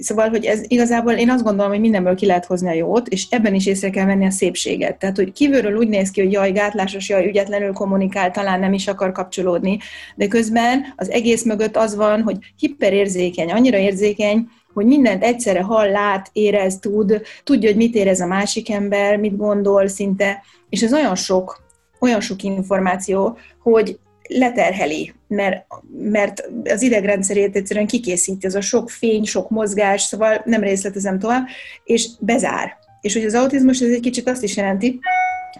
szóval, 0.00 0.28
hogy 0.28 0.44
ez 0.44 0.60
igazából 0.66 1.12
én 1.12 1.30
azt 1.30 1.44
gondolom, 1.44 1.70
hogy 1.70 1.80
mindenből 1.80 2.14
ki 2.14 2.26
lehet 2.26 2.44
hozni 2.44 2.68
a 2.68 2.72
jót, 2.72 3.08
és 3.08 3.26
ebben 3.30 3.54
is 3.54 3.66
észre 3.66 3.90
kell 3.90 4.06
venni 4.06 4.26
a 4.26 4.30
szépséget. 4.30 4.98
Tehát, 4.98 5.16
hogy 5.16 5.32
kívülről 5.32 5.76
úgy 5.76 5.88
néz 5.88 6.10
ki, 6.10 6.20
hogy 6.22 6.32
jaj, 6.32 6.52
gátlásos, 6.52 7.08
jaj, 7.08 7.26
ügyetlenül 7.26 7.72
kommunikál, 7.72 8.30
talán 8.30 8.60
nem 8.60 8.72
is 8.72 8.88
akar 8.88 9.12
kapcsolódni, 9.12 9.78
de 10.16 10.28
közben 10.28 10.84
az 10.96 11.10
egész 11.10 11.44
mögött 11.44 11.76
az 11.76 11.94
van, 11.96 12.22
hogy 12.22 12.36
hiperérzékeny, 12.56 13.52
annyira 13.52 13.78
érzékeny, 13.78 14.48
hogy 14.74 14.86
mindent 14.86 15.24
egyszerre 15.24 15.62
hall, 15.62 15.90
lát, 15.90 16.30
érez, 16.32 16.78
tud, 16.78 17.22
tudja, 17.44 17.68
hogy 17.68 17.78
mit 17.78 17.94
érez 17.94 18.20
a 18.20 18.26
másik 18.26 18.70
ember, 18.70 19.16
mit 19.16 19.36
gondol 19.36 19.86
szinte, 19.86 20.42
és 20.68 20.82
ez 20.82 20.92
olyan 20.92 21.14
sok, 21.14 21.62
olyan 22.00 22.20
sok 22.20 22.42
információ, 22.42 23.38
hogy 23.62 23.98
leterheli, 24.38 25.14
mert, 25.28 25.66
mert 25.98 26.48
az 26.64 26.82
idegrendszerét 26.82 27.56
egyszerűen 27.56 27.86
kikészíti, 27.86 28.46
az 28.46 28.54
a 28.54 28.60
sok 28.60 28.90
fény, 28.90 29.24
sok 29.24 29.50
mozgás, 29.50 30.02
szóval 30.02 30.42
nem 30.44 30.62
részletezem 30.62 31.18
tovább, 31.18 31.46
és 31.84 32.08
bezár. 32.20 32.76
És 33.00 33.14
hogy 33.14 33.24
az 33.24 33.34
autizmus 33.34 33.80
ez 33.80 33.90
egy 33.90 34.00
kicsit 34.00 34.28
azt 34.28 34.42
is 34.42 34.56
jelenti, 34.56 35.00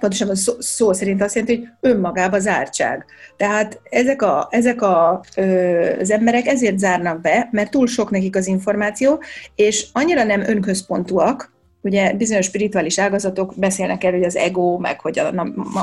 pontosabban 0.00 0.34
szó, 0.34 0.52
szó 0.58 0.92
szerint 0.92 1.22
azt 1.22 1.34
jelenti, 1.34 1.56
hogy 1.56 1.90
önmagába 1.90 2.38
zártság. 2.38 3.04
Tehát 3.36 3.80
ezek, 3.90 4.22
a, 4.22 4.48
ezek 4.50 4.82
a, 4.82 5.24
ö, 5.36 5.96
az 6.00 6.10
emberek 6.10 6.46
ezért 6.46 6.78
zárnak 6.78 7.20
be, 7.20 7.48
mert 7.50 7.70
túl 7.70 7.86
sok 7.86 8.10
nekik 8.10 8.36
az 8.36 8.46
információ, 8.46 9.22
és 9.54 9.86
annyira 9.92 10.24
nem 10.24 10.40
önközpontúak, 10.40 11.52
ugye 11.82 12.12
bizonyos 12.14 12.46
spirituális 12.46 12.98
ágazatok 12.98 13.52
beszélnek 13.56 14.04
erről, 14.04 14.18
hogy 14.18 14.26
az 14.26 14.36
ego, 14.36 14.78
meg 14.78 15.00
hogy 15.00 15.18
a, 15.18 15.32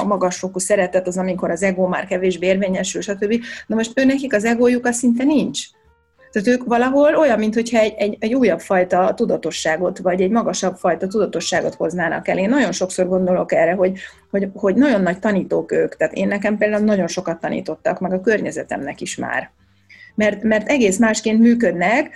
magas 0.05 0.37
fokú 0.37 0.59
szeretet 0.59 1.07
az, 1.07 1.17
amikor 1.17 1.51
az 1.51 1.63
ego 1.63 1.87
már 1.87 2.05
kevésbé 2.05 2.47
érvényesül, 2.47 3.01
stb. 3.01 3.43
Na 3.67 3.75
most 3.75 3.95
nekik 3.95 4.33
az 4.33 4.45
egójuk 4.45 4.85
az 4.85 4.95
szinte 4.95 5.23
nincs. 5.23 5.59
Tehát 6.31 6.47
ők 6.47 6.63
valahol 6.63 7.15
olyan, 7.15 7.39
mintha 7.39 7.77
egy, 7.77 7.93
egy, 7.97 8.17
egy 8.19 8.33
újabb 8.33 8.59
fajta 8.59 9.13
tudatosságot, 9.13 9.97
vagy 9.97 10.21
egy 10.21 10.29
magasabb 10.29 10.75
fajta 10.75 11.07
tudatosságot 11.07 11.75
hoznának 11.75 12.27
el. 12.27 12.37
Én 12.37 12.49
nagyon 12.49 12.71
sokszor 12.71 13.07
gondolok 13.07 13.53
erre, 13.53 13.73
hogy, 13.73 13.99
hogy, 14.29 14.49
hogy 14.53 14.75
nagyon 14.75 15.01
nagy 15.01 15.19
tanítók 15.19 15.71
ők. 15.71 15.95
Tehát 15.95 16.13
én 16.13 16.27
nekem 16.27 16.57
például 16.57 16.83
nagyon 16.83 17.07
sokat 17.07 17.39
tanítottak, 17.39 17.99
meg 17.99 18.13
a 18.13 18.21
környezetemnek 18.21 19.01
is 19.01 19.15
már. 19.15 19.51
Mert, 20.15 20.43
mert 20.43 20.69
egész 20.69 20.97
másként 20.97 21.39
működnek, 21.39 22.15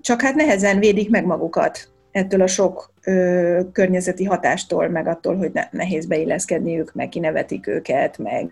csak 0.00 0.20
hát 0.20 0.34
nehezen 0.34 0.78
védik 0.78 1.10
meg 1.10 1.24
magukat 1.24 1.88
ettől 2.12 2.42
a 2.42 2.46
sok 2.46 2.92
ö, 3.04 3.60
környezeti 3.72 4.24
hatástól, 4.24 4.88
meg 4.88 5.06
attól, 5.06 5.36
hogy 5.36 5.50
ne, 5.52 5.68
nehéz 5.70 6.06
beilleszkedniük, 6.06 6.94
meg 6.94 7.08
kinevetik 7.08 7.66
őket, 7.66 8.18
meg, 8.18 8.50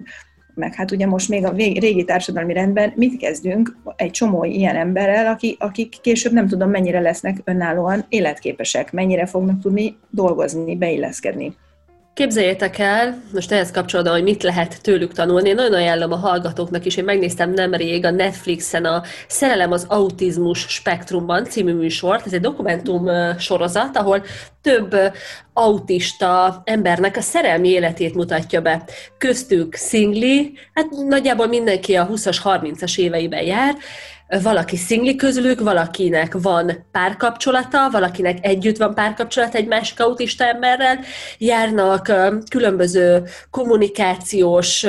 meg 0.54 0.74
hát 0.74 0.90
ugye 0.90 1.06
most 1.06 1.28
még 1.28 1.44
a 1.44 1.50
régi 1.56 2.04
társadalmi 2.04 2.52
rendben 2.52 2.92
mit 2.96 3.18
kezdünk 3.18 3.76
egy 3.96 4.10
csomó 4.10 4.44
ilyen 4.44 4.76
emberrel, 4.76 5.26
aki, 5.26 5.56
akik 5.60 6.00
később 6.00 6.32
nem 6.32 6.48
tudom 6.48 6.70
mennyire 6.70 7.00
lesznek 7.00 7.36
önállóan 7.44 8.04
életképesek, 8.08 8.92
mennyire 8.92 9.26
fognak 9.26 9.60
tudni 9.60 9.96
dolgozni, 10.10 10.76
beilleszkedni. 10.76 11.56
Képzeljétek 12.16 12.78
el, 12.78 13.22
most 13.32 13.52
ehhez 13.52 13.70
kapcsolódva, 13.70 14.12
hogy 14.12 14.22
mit 14.22 14.42
lehet 14.42 14.82
tőlük 14.82 15.12
tanulni, 15.12 15.48
én 15.48 15.54
nagyon 15.54 15.72
ajánlom 15.72 16.12
a 16.12 16.16
hallgatóknak 16.16 16.84
is, 16.84 16.96
én 16.96 17.04
megnéztem 17.04 17.50
nemrég 17.52 18.04
a 18.04 18.10
Netflixen 18.10 18.84
a 18.84 19.02
Szerelem 19.28 19.72
az 19.72 19.86
autizmus 19.88 20.58
spektrumban 20.68 21.44
című 21.44 21.74
műsort, 21.74 22.26
ez 22.26 22.32
egy 22.32 22.40
dokumentum 22.40 23.08
sorozat, 23.38 23.96
ahol 23.96 24.24
több 24.62 24.96
autista 25.52 26.62
embernek 26.64 27.16
a 27.16 27.20
szerelmi 27.20 27.68
életét 27.68 28.14
mutatja 28.14 28.60
be. 28.60 28.84
Köztük 29.18 29.74
szingli, 29.74 30.58
hát 30.74 30.86
nagyjából 30.90 31.46
mindenki 31.46 31.94
a 31.94 32.08
20-as, 32.08 32.38
30-as 32.44 32.98
éveiben 32.98 33.42
jár, 33.42 33.74
valaki 34.42 34.76
szingli 34.76 35.16
közülük, 35.16 35.60
valakinek 35.60 36.36
van 36.42 36.86
párkapcsolata, 36.92 37.90
valakinek 37.90 38.38
együtt 38.40 38.76
van 38.76 38.94
párkapcsolata 38.94 39.56
egy 39.56 39.66
másik 39.66 40.00
autista 40.00 40.44
emberrel, 40.44 40.98
járnak 41.38 42.12
különböző 42.50 43.22
kommunikációs 43.50 44.86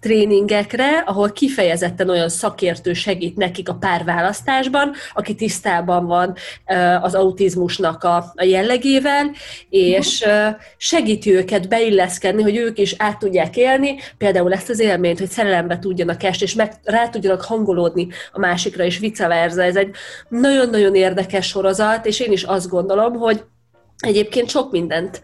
tréningekre, 0.00 0.98
ahol 0.98 1.32
kifejezetten 1.32 2.10
olyan 2.10 2.28
szakértő 2.28 2.92
segít 2.92 3.36
nekik 3.36 3.68
a 3.68 3.74
párválasztásban, 3.74 4.92
aki 5.14 5.34
tisztában 5.34 6.06
van 6.06 6.34
az 7.02 7.14
autizmusnak 7.14 8.04
a, 8.04 8.32
a 8.34 8.44
jellegével, 8.44 9.30
és 9.68 10.24
segíti 10.76 11.34
őket 11.34 11.68
beilleszkedni, 11.68 12.42
hogy 12.42 12.56
ők 12.56 12.78
is 12.78 12.94
át 12.98 13.18
tudják 13.18 13.56
élni, 13.56 13.96
például 14.18 14.52
ezt 14.52 14.70
az 14.70 14.80
élményt, 14.80 15.18
hogy 15.18 15.30
szerelembe 15.30 15.78
tudjanak 15.78 16.22
esni, 16.22 16.46
és 16.46 16.54
meg 16.54 16.72
rá 16.82 17.08
tudjanak 17.08 17.42
hangolódni 17.42 18.08
a 18.32 18.38
másik 18.38 18.73
másikra, 18.74 18.84
és 18.84 18.98
vice 18.98 19.28
versa. 19.28 19.62
Ez 19.62 19.76
egy 19.76 19.94
nagyon-nagyon 20.28 20.94
érdekes 20.94 21.46
sorozat, 21.46 22.06
és 22.06 22.20
én 22.20 22.32
is 22.32 22.42
azt 22.42 22.68
gondolom, 22.68 23.14
hogy 23.14 23.44
egyébként 23.98 24.48
sok 24.48 24.70
mindent 24.70 25.22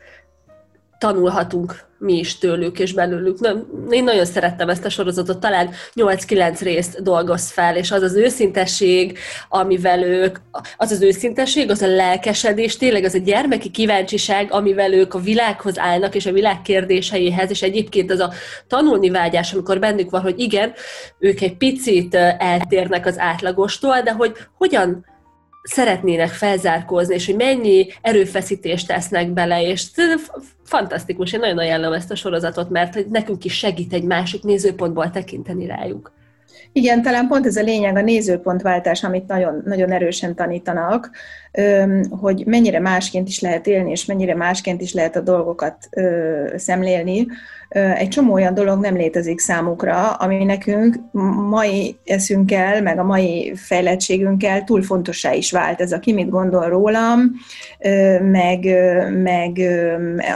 tanulhatunk 1.00 1.88
mi 1.98 2.18
is 2.18 2.38
tőlük 2.38 2.78
és 2.78 2.92
belőlük. 2.92 3.40
Na, 3.40 3.66
én 3.90 4.04
nagyon 4.04 4.24
szerettem 4.24 4.68
ezt 4.68 4.84
a 4.84 4.88
sorozatot, 4.88 5.38
talán 5.38 5.70
8-9 5.94 6.58
részt 6.60 7.02
dolgoz 7.02 7.50
fel, 7.50 7.76
és 7.76 7.90
az 7.90 8.02
az 8.02 8.14
őszintesség, 8.14 9.18
amivel 9.48 10.02
ők, 10.02 10.38
az 10.76 10.90
az 10.90 11.02
őszintesség, 11.02 11.70
az 11.70 11.82
a 11.82 11.86
lelkesedés, 11.86 12.76
tényleg 12.76 13.04
az 13.04 13.14
a 13.14 13.18
gyermeki 13.18 13.70
kíváncsiság, 13.70 14.52
amivel 14.52 14.92
ők 14.92 15.14
a 15.14 15.18
világhoz 15.18 15.78
állnak, 15.78 16.14
és 16.14 16.26
a 16.26 16.32
világ 16.32 16.62
kérdéseihez, 16.62 17.50
és 17.50 17.62
egyébként 17.62 18.10
az 18.10 18.20
a 18.20 18.32
tanulni 18.66 19.10
vágyás, 19.10 19.52
amikor 19.52 19.78
bennük 19.78 20.10
van, 20.10 20.20
hogy 20.20 20.38
igen, 20.38 20.72
ők 21.18 21.40
egy 21.40 21.56
picit 21.56 22.14
eltérnek 22.38 23.06
az 23.06 23.18
átlagostól, 23.18 24.00
de 24.00 24.12
hogy 24.12 24.32
hogyan 24.56 25.04
szeretnének 25.62 26.28
felzárkózni, 26.28 27.14
és 27.14 27.26
hogy 27.26 27.36
mennyi 27.36 27.86
erőfeszítést 28.00 28.86
tesznek 28.86 29.30
bele, 29.32 29.62
és 29.62 29.86
fantasztikus, 30.64 31.32
én 31.32 31.40
nagyon 31.40 31.58
ajánlom 31.58 31.92
ezt 31.92 32.10
a 32.10 32.14
sorozatot, 32.14 32.70
mert 32.70 32.94
hogy 32.94 33.06
nekünk 33.06 33.44
is 33.44 33.56
segít 33.58 33.92
egy 33.92 34.04
másik 34.04 34.42
nézőpontból 34.42 35.10
tekinteni 35.10 35.66
rájuk. 35.66 36.12
Igen, 36.72 37.02
talán 37.02 37.28
pont 37.28 37.46
ez 37.46 37.56
a 37.56 37.62
lényeg, 37.62 37.96
a 37.96 38.02
nézőpontváltás, 38.02 39.04
amit 39.04 39.26
nagyon, 39.26 39.62
nagyon 39.64 39.92
erősen 39.92 40.34
tanítanak, 40.34 41.10
hogy 42.10 42.46
mennyire 42.46 42.80
másként 42.80 43.28
is 43.28 43.40
lehet 43.40 43.66
élni, 43.66 43.90
és 43.90 44.04
mennyire 44.04 44.34
másként 44.34 44.80
is 44.80 44.94
lehet 44.94 45.16
a 45.16 45.20
dolgokat 45.20 45.88
szemlélni. 46.56 47.26
Egy 47.70 48.08
csomó 48.08 48.32
olyan 48.32 48.54
dolog 48.54 48.80
nem 48.80 48.96
létezik 48.96 49.38
számukra, 49.38 50.12
ami 50.12 50.44
nekünk 50.44 50.96
mai 51.48 51.96
eszünkkel, 52.04 52.82
meg 52.82 52.98
a 52.98 53.04
mai 53.04 53.52
fejlettségünkkel 53.56 54.64
túl 54.64 54.82
fontossá 54.82 55.32
is 55.32 55.50
vált. 55.50 55.80
Ez 55.80 55.92
a 55.92 55.98
ki 55.98 56.12
mit 56.12 56.28
gondol 56.28 56.68
rólam, 56.68 57.30
meg, 58.20 58.64
meg 59.22 59.60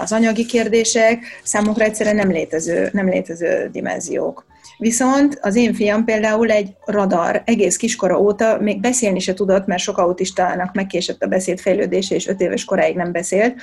az 0.02 0.12
anyagi 0.12 0.46
kérdések 0.46 1.18
számukra 1.42 1.84
egyszerűen 1.84 2.16
nem 2.16 2.30
létező, 2.30 2.88
nem 2.92 3.08
létező 3.08 3.68
dimenziók. 3.72 4.44
Viszont 4.84 5.38
az 5.40 5.56
én 5.56 5.74
fiam 5.74 6.04
például 6.04 6.50
egy 6.50 6.76
radar, 6.84 7.42
egész 7.44 7.76
kiskora 7.76 8.20
óta 8.20 8.58
még 8.60 8.80
beszélni 8.80 9.18
se 9.18 9.34
tudott, 9.34 9.66
mert 9.66 9.82
sok 9.82 9.98
autistának 9.98 10.74
megkésett 10.74 11.22
a 11.22 11.26
beszédfejlődése, 11.26 12.14
és 12.14 12.26
öt 12.26 12.40
éves 12.40 12.64
koráig 12.64 12.96
nem 12.96 13.12
beszélt. 13.12 13.60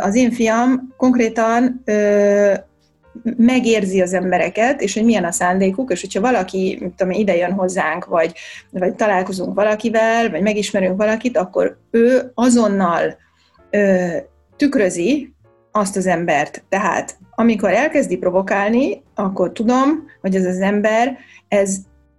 Az 0.00 0.14
én 0.14 0.30
fiam 0.30 0.94
konkrétan 0.96 1.82
megérzi 3.36 4.00
az 4.00 4.12
embereket, 4.12 4.80
és 4.80 4.94
hogy 4.94 5.04
milyen 5.04 5.24
a 5.24 5.32
szándékuk, 5.32 5.90
és 5.90 6.00
hogyha 6.00 6.20
valaki 6.20 6.92
tudom, 6.96 7.12
ide 7.12 7.36
jön 7.36 7.52
hozzánk, 7.52 8.04
vagy, 8.04 8.32
vagy 8.70 8.94
találkozunk 8.94 9.54
valakivel, 9.54 10.30
vagy 10.30 10.42
megismerünk 10.42 10.96
valakit, 10.96 11.36
akkor 11.36 11.78
ő 11.90 12.30
azonnal 12.34 13.16
ö, 13.70 14.06
tükrözi 14.56 15.34
azt 15.72 15.96
az 15.96 16.06
embert. 16.06 16.64
Tehát 16.68 17.16
amikor 17.34 17.70
elkezdi 17.70 18.16
provokálni, 18.16 19.02
akkor 19.18 19.52
tudom, 19.52 20.04
hogy 20.20 20.34
ez 20.34 20.44
az 20.44 20.60
ember, 20.60 21.16
ez 21.48 21.78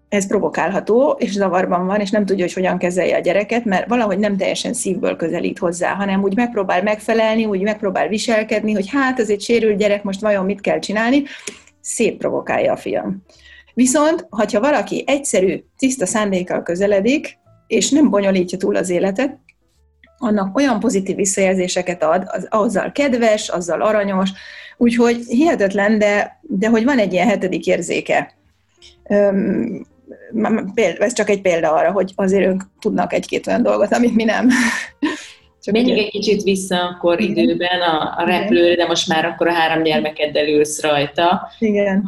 ez 0.10 0.28
provokálható, 0.28 1.16
és 1.20 1.32
zavarban 1.32 1.86
van, 1.86 2.00
és 2.00 2.10
nem 2.10 2.26
tudja, 2.26 2.44
hogy 2.44 2.54
hogyan 2.54 2.78
kezelje 2.78 3.16
a 3.16 3.20
gyereket, 3.20 3.66
mert 3.66 3.88
valahogy 3.88 4.20
nem 4.20 4.38
teljesen 4.38 4.74
szívből 4.74 5.16
közelít 5.16 5.58
hozzá, 5.58 5.94
hanem 5.94 6.24
úgy 6.24 6.36
megpróbál 6.36 6.84
megfelelni, 6.84 7.46
úgy 7.46 7.62
megpróbál 7.62 8.08
viselkedni, 8.08 8.74
hogy 8.74 8.90
hát 8.90 9.20
ez 9.20 9.30
egy 9.30 9.42
sérült 9.42 9.78
gyerek, 9.78 10.04
most 10.04 10.22
vajon 10.22 10.46
mit 10.46 10.62
kell 10.62 10.80
csinálni, 10.80 11.24
szép 11.82 12.18
provokálja 12.18 12.72
a 12.72 12.78
fiam. 12.78 13.24
Viszont, 13.74 14.28
ha 14.30 14.60
valaki 14.60 15.04
egyszerű, 15.08 15.64
tiszta 15.78 16.06
szándékkal 16.06 16.64
közeledik, 16.64 17.38
és 17.68 17.90
nem 17.90 18.10
bonyolítja 18.10 18.58
túl 18.58 18.76
az 18.76 18.90
életet, 18.90 19.40
annak 20.20 20.58
olyan 20.58 20.80
pozitív 20.80 21.16
visszajelzéseket 21.16 22.04
ad, 22.04 22.24
az, 22.26 22.48
azzal 22.50 22.92
kedves, 22.92 23.50
azzal 23.50 23.82
aranyos, 23.82 24.30
úgyhogy 24.78 25.26
hihetetlen, 25.28 25.98
de, 25.98 26.40
de 26.42 26.70
hogy 26.70 26.84
van 26.84 26.98
egy 26.98 27.14
ilyen 27.14 27.28
hetedik 27.28 27.66
érzéke. 27.66 28.34
Öm, 29.10 29.86
ez 30.74 31.14
csak 31.14 31.30
egy 31.30 31.42
példa 31.42 31.74
arra, 31.74 31.92
hogy 31.92 32.12
azért 32.16 32.46
ők 32.46 32.62
tudnak 32.80 33.14
egy-két 33.14 33.48
olyan 33.48 33.64
dolgot, 33.64 33.94
amit 33.94 34.16
mi 34.16 34.24
nem. 34.24 34.50
Csak 35.64 35.74
Menjünk 35.74 36.00
egy 36.00 36.10
kicsit 36.10 36.44
vissza 36.44 36.76
akkor 36.76 37.22
Igen. 37.22 37.38
időben 37.38 37.82
a, 37.82 38.14
a 38.18 38.24
repülőre, 38.26 38.76
de 38.76 38.86
most 38.86 39.08
már 39.08 39.26
akkor 39.26 39.48
a 39.48 39.54
három 39.54 39.84
gyermekeddel 39.84 40.48
ülsz 40.48 40.82
rajta. 40.82 41.52
Igen 41.60 42.04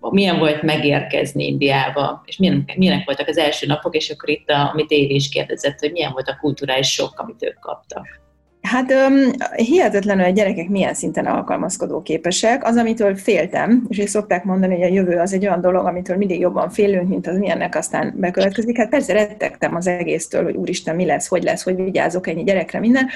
milyen 0.00 0.38
volt 0.38 0.62
megérkezni 0.62 1.46
Indiába, 1.46 2.22
és 2.26 2.36
milyen, 2.36 2.64
milyenek 2.76 3.04
voltak 3.04 3.28
az 3.28 3.38
első 3.38 3.66
napok, 3.66 3.96
és 3.96 4.10
akkor 4.10 4.28
itt, 4.28 4.48
a, 4.48 4.70
amit 4.72 4.90
Évi 4.90 5.14
is 5.14 5.28
kérdezett, 5.28 5.78
hogy 5.78 5.92
milyen 5.92 6.12
volt 6.12 6.28
a 6.28 6.36
kulturális 6.40 6.92
sok, 6.92 7.18
amit 7.18 7.42
ők 7.42 7.58
kaptak. 7.58 8.20
Hát 8.62 8.92
um, 8.92 9.30
hihetetlenül 9.56 10.24
a 10.24 10.30
gyerekek 10.30 10.68
milyen 10.68 10.94
szinten 10.94 11.26
alkalmazkodó 11.26 12.02
képesek. 12.02 12.64
Az, 12.64 12.76
amitől 12.76 13.16
féltem, 13.16 13.86
és 13.88 13.98
így 13.98 14.08
szokták 14.08 14.44
mondani, 14.44 14.74
hogy 14.74 14.82
a 14.82 14.94
jövő 14.94 15.18
az 15.18 15.32
egy 15.32 15.46
olyan 15.46 15.60
dolog, 15.60 15.86
amitől 15.86 16.16
mindig 16.16 16.40
jobban 16.40 16.70
félünk, 16.70 17.08
mint 17.08 17.26
az 17.26 17.38
milyennek 17.38 17.74
aztán 17.74 18.14
bekövetkezik. 18.16 18.76
Hát 18.76 18.88
persze 18.88 19.12
rettegtem 19.12 19.74
az 19.74 19.86
egésztől, 19.86 20.42
hogy 20.42 20.54
úristen, 20.54 20.96
mi 20.96 21.04
lesz, 21.04 21.26
hogy 21.26 21.42
lesz, 21.42 21.62
hogy 21.62 21.76
vigyázok 21.76 22.28
ennyi 22.28 22.42
gyerekre, 22.42 22.78
minden. 22.78 23.08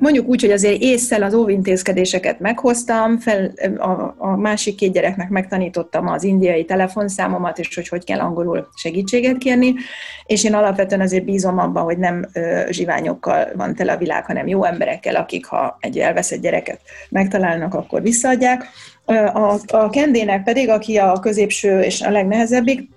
Mondjuk 0.00 0.28
úgy, 0.28 0.40
hogy 0.40 0.50
azért 0.50 0.82
észszel 0.82 1.22
az 1.22 1.34
óvintézkedéseket 1.34 2.40
meghoztam, 2.40 3.18
fel, 3.18 3.52
a, 3.78 4.14
a 4.18 4.36
másik 4.36 4.74
két 4.74 4.92
gyereknek 4.92 5.28
megtanítottam 5.28 6.08
az 6.08 6.24
indiai 6.24 6.64
telefonszámomat, 6.64 7.58
és 7.58 7.74
hogy 7.74 7.88
hogy 7.88 8.04
kell 8.04 8.18
angolul 8.18 8.68
segítséget 8.74 9.38
kérni, 9.38 9.74
és 10.26 10.44
én 10.44 10.54
alapvetően 10.54 11.00
azért 11.00 11.24
bízom 11.24 11.58
abban, 11.58 11.82
hogy 11.82 11.98
nem 11.98 12.28
ö, 12.32 12.62
zsiványokkal 12.70 13.48
van 13.56 13.74
tele 13.74 13.92
a 13.92 13.96
világ, 13.96 14.24
hanem 14.24 14.46
jó 14.46 14.64
emberekkel, 14.64 15.16
akik 15.16 15.46
ha 15.46 15.76
egy 15.80 15.98
elveszett 15.98 16.40
gyereket 16.40 16.80
megtalálnak, 17.10 17.74
akkor 17.74 18.02
visszaadják. 18.02 18.64
A, 19.04 19.58
a 19.66 19.90
Kendének 19.90 20.42
pedig, 20.42 20.68
aki 20.68 20.96
a 20.96 21.12
középső 21.12 21.80
és 21.80 22.00
a 22.00 22.10
legnehezebbik, 22.10 22.88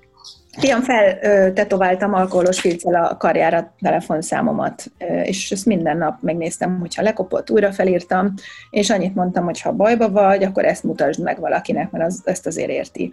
Fiam 0.60 0.82
feltetováltam 0.82 2.14
alkoholos 2.14 2.60
filccel 2.60 3.04
a 3.04 3.18
karjára 3.18 3.74
telefonszámomat, 3.82 4.92
és 5.24 5.52
ezt 5.52 5.66
minden 5.66 5.98
nap 5.98 6.22
megnéztem, 6.22 6.80
hogyha 6.80 7.02
lekopott, 7.02 7.52
újra 7.52 7.72
felírtam, 7.72 8.34
és 8.70 8.90
annyit 8.90 9.16
mondtam, 9.16 9.46
hogy 9.46 9.62
ha 9.62 9.72
bajba 9.72 10.12
vagy, 10.12 10.44
akkor 10.44 10.66
ezt 10.66 10.84
mutasd 10.84 11.22
meg 11.22 11.40
valakinek, 11.40 11.92
mert 11.92 12.06
az, 12.06 12.22
ezt 12.26 12.46
azért 12.48 12.70
érti. 12.70 13.12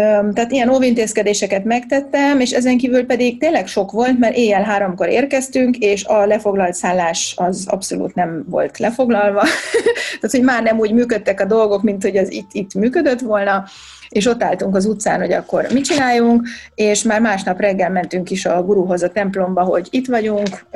Tehát 0.00 0.52
ilyen 0.52 0.68
óvintézkedéseket 0.68 1.64
megtettem, 1.64 2.40
és 2.40 2.52
ezen 2.52 2.78
kívül 2.78 3.06
pedig 3.06 3.38
tényleg 3.38 3.66
sok 3.66 3.90
volt, 3.90 4.18
mert 4.18 4.36
éjjel 4.36 4.62
háromkor 4.62 5.08
érkeztünk, 5.08 5.76
és 5.76 6.04
a 6.04 6.26
lefoglalt 6.26 6.74
szállás 6.74 7.34
az 7.36 7.66
abszolút 7.68 8.14
nem 8.14 8.44
volt 8.48 8.78
lefoglalva. 8.78 9.40
Tehát, 10.20 10.30
hogy 10.30 10.42
már 10.42 10.62
nem 10.62 10.78
úgy 10.78 10.92
működtek 10.92 11.40
a 11.40 11.44
dolgok, 11.44 11.82
mint 11.82 12.02
hogy 12.02 12.16
az 12.16 12.32
itt, 12.32 12.48
itt 12.52 12.74
működött 12.74 13.20
volna 13.20 13.64
és 14.08 14.26
ott 14.26 14.42
álltunk 14.42 14.74
az 14.74 14.84
utcán, 14.84 15.20
hogy 15.20 15.32
akkor 15.32 15.66
mit 15.72 15.84
csináljunk, 15.84 16.48
és 16.74 17.02
már 17.02 17.20
másnap 17.20 17.60
reggel 17.60 17.90
mentünk 17.90 18.30
is 18.30 18.46
a 18.46 18.62
guruhoz 18.62 19.02
a 19.02 19.10
templomba, 19.10 19.62
hogy 19.62 19.88
itt 19.90 20.06
vagyunk, 20.06 20.66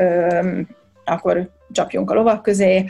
akkor 1.04 1.50
csapjunk 1.72 2.10
a 2.10 2.14
lovak 2.14 2.42
közé, 2.42 2.84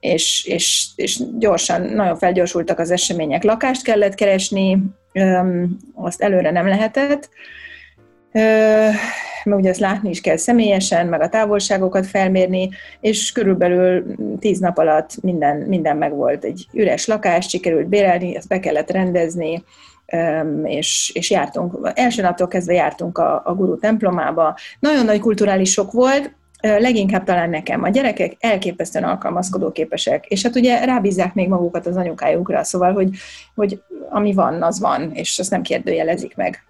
és, 0.00 0.44
és, 0.44 0.86
és 0.96 1.20
gyorsan, 1.38 1.82
nagyon 1.82 2.16
felgyorsultak 2.16 2.78
az 2.78 2.90
események, 2.90 3.42
lakást 3.42 3.84
kellett 3.84 4.14
keresni, 4.14 4.78
azt 5.94 6.22
előre 6.22 6.50
nem 6.50 6.68
lehetett, 6.68 7.28
mert 9.44 9.60
ugye 9.60 9.68
ezt 9.68 9.80
látni 9.80 10.08
is 10.08 10.20
kell 10.20 10.36
személyesen, 10.36 11.06
meg 11.06 11.20
a 11.20 11.28
távolságokat 11.28 12.06
felmérni, 12.06 12.70
és 13.00 13.32
körülbelül 13.32 14.04
tíz 14.38 14.58
nap 14.58 14.78
alatt 14.78 15.22
minden, 15.22 15.56
minden 15.56 15.96
megvolt. 15.96 16.44
Egy 16.44 16.66
üres 16.72 17.06
lakást 17.06 17.48
sikerült 17.48 17.86
bérelni, 17.86 18.36
ezt 18.36 18.48
be 18.48 18.60
kellett 18.60 18.90
rendezni, 18.90 19.64
és, 20.64 21.12
és 21.14 21.30
jártunk, 21.30 21.90
első 21.94 22.22
naptól 22.22 22.48
kezdve 22.48 22.72
jártunk 22.72 23.18
a, 23.18 23.42
a 23.44 23.54
guru 23.54 23.78
templomába. 23.78 24.56
Nagyon 24.80 25.04
nagy 25.04 25.20
kulturális 25.20 25.72
sok 25.72 25.92
volt, 25.92 26.34
leginkább 26.64 27.24
talán 27.24 27.50
nekem. 27.50 27.82
A 27.82 27.88
gyerekek 27.88 28.36
elképesztően 28.38 29.04
alkalmazkodó 29.04 29.72
képesek, 29.72 30.26
és 30.26 30.42
hát 30.42 30.56
ugye 30.56 30.84
rábízzák 30.84 31.34
még 31.34 31.48
magukat 31.48 31.86
az 31.86 31.96
anyukájukra, 31.96 32.64
szóval, 32.64 32.92
hogy, 32.92 33.10
hogy 33.54 33.82
ami 34.10 34.32
van, 34.32 34.62
az 34.62 34.80
van, 34.80 35.10
és 35.12 35.38
azt 35.38 35.50
nem 35.50 35.62
kérdőjelezik 35.62 36.36
meg 36.36 36.64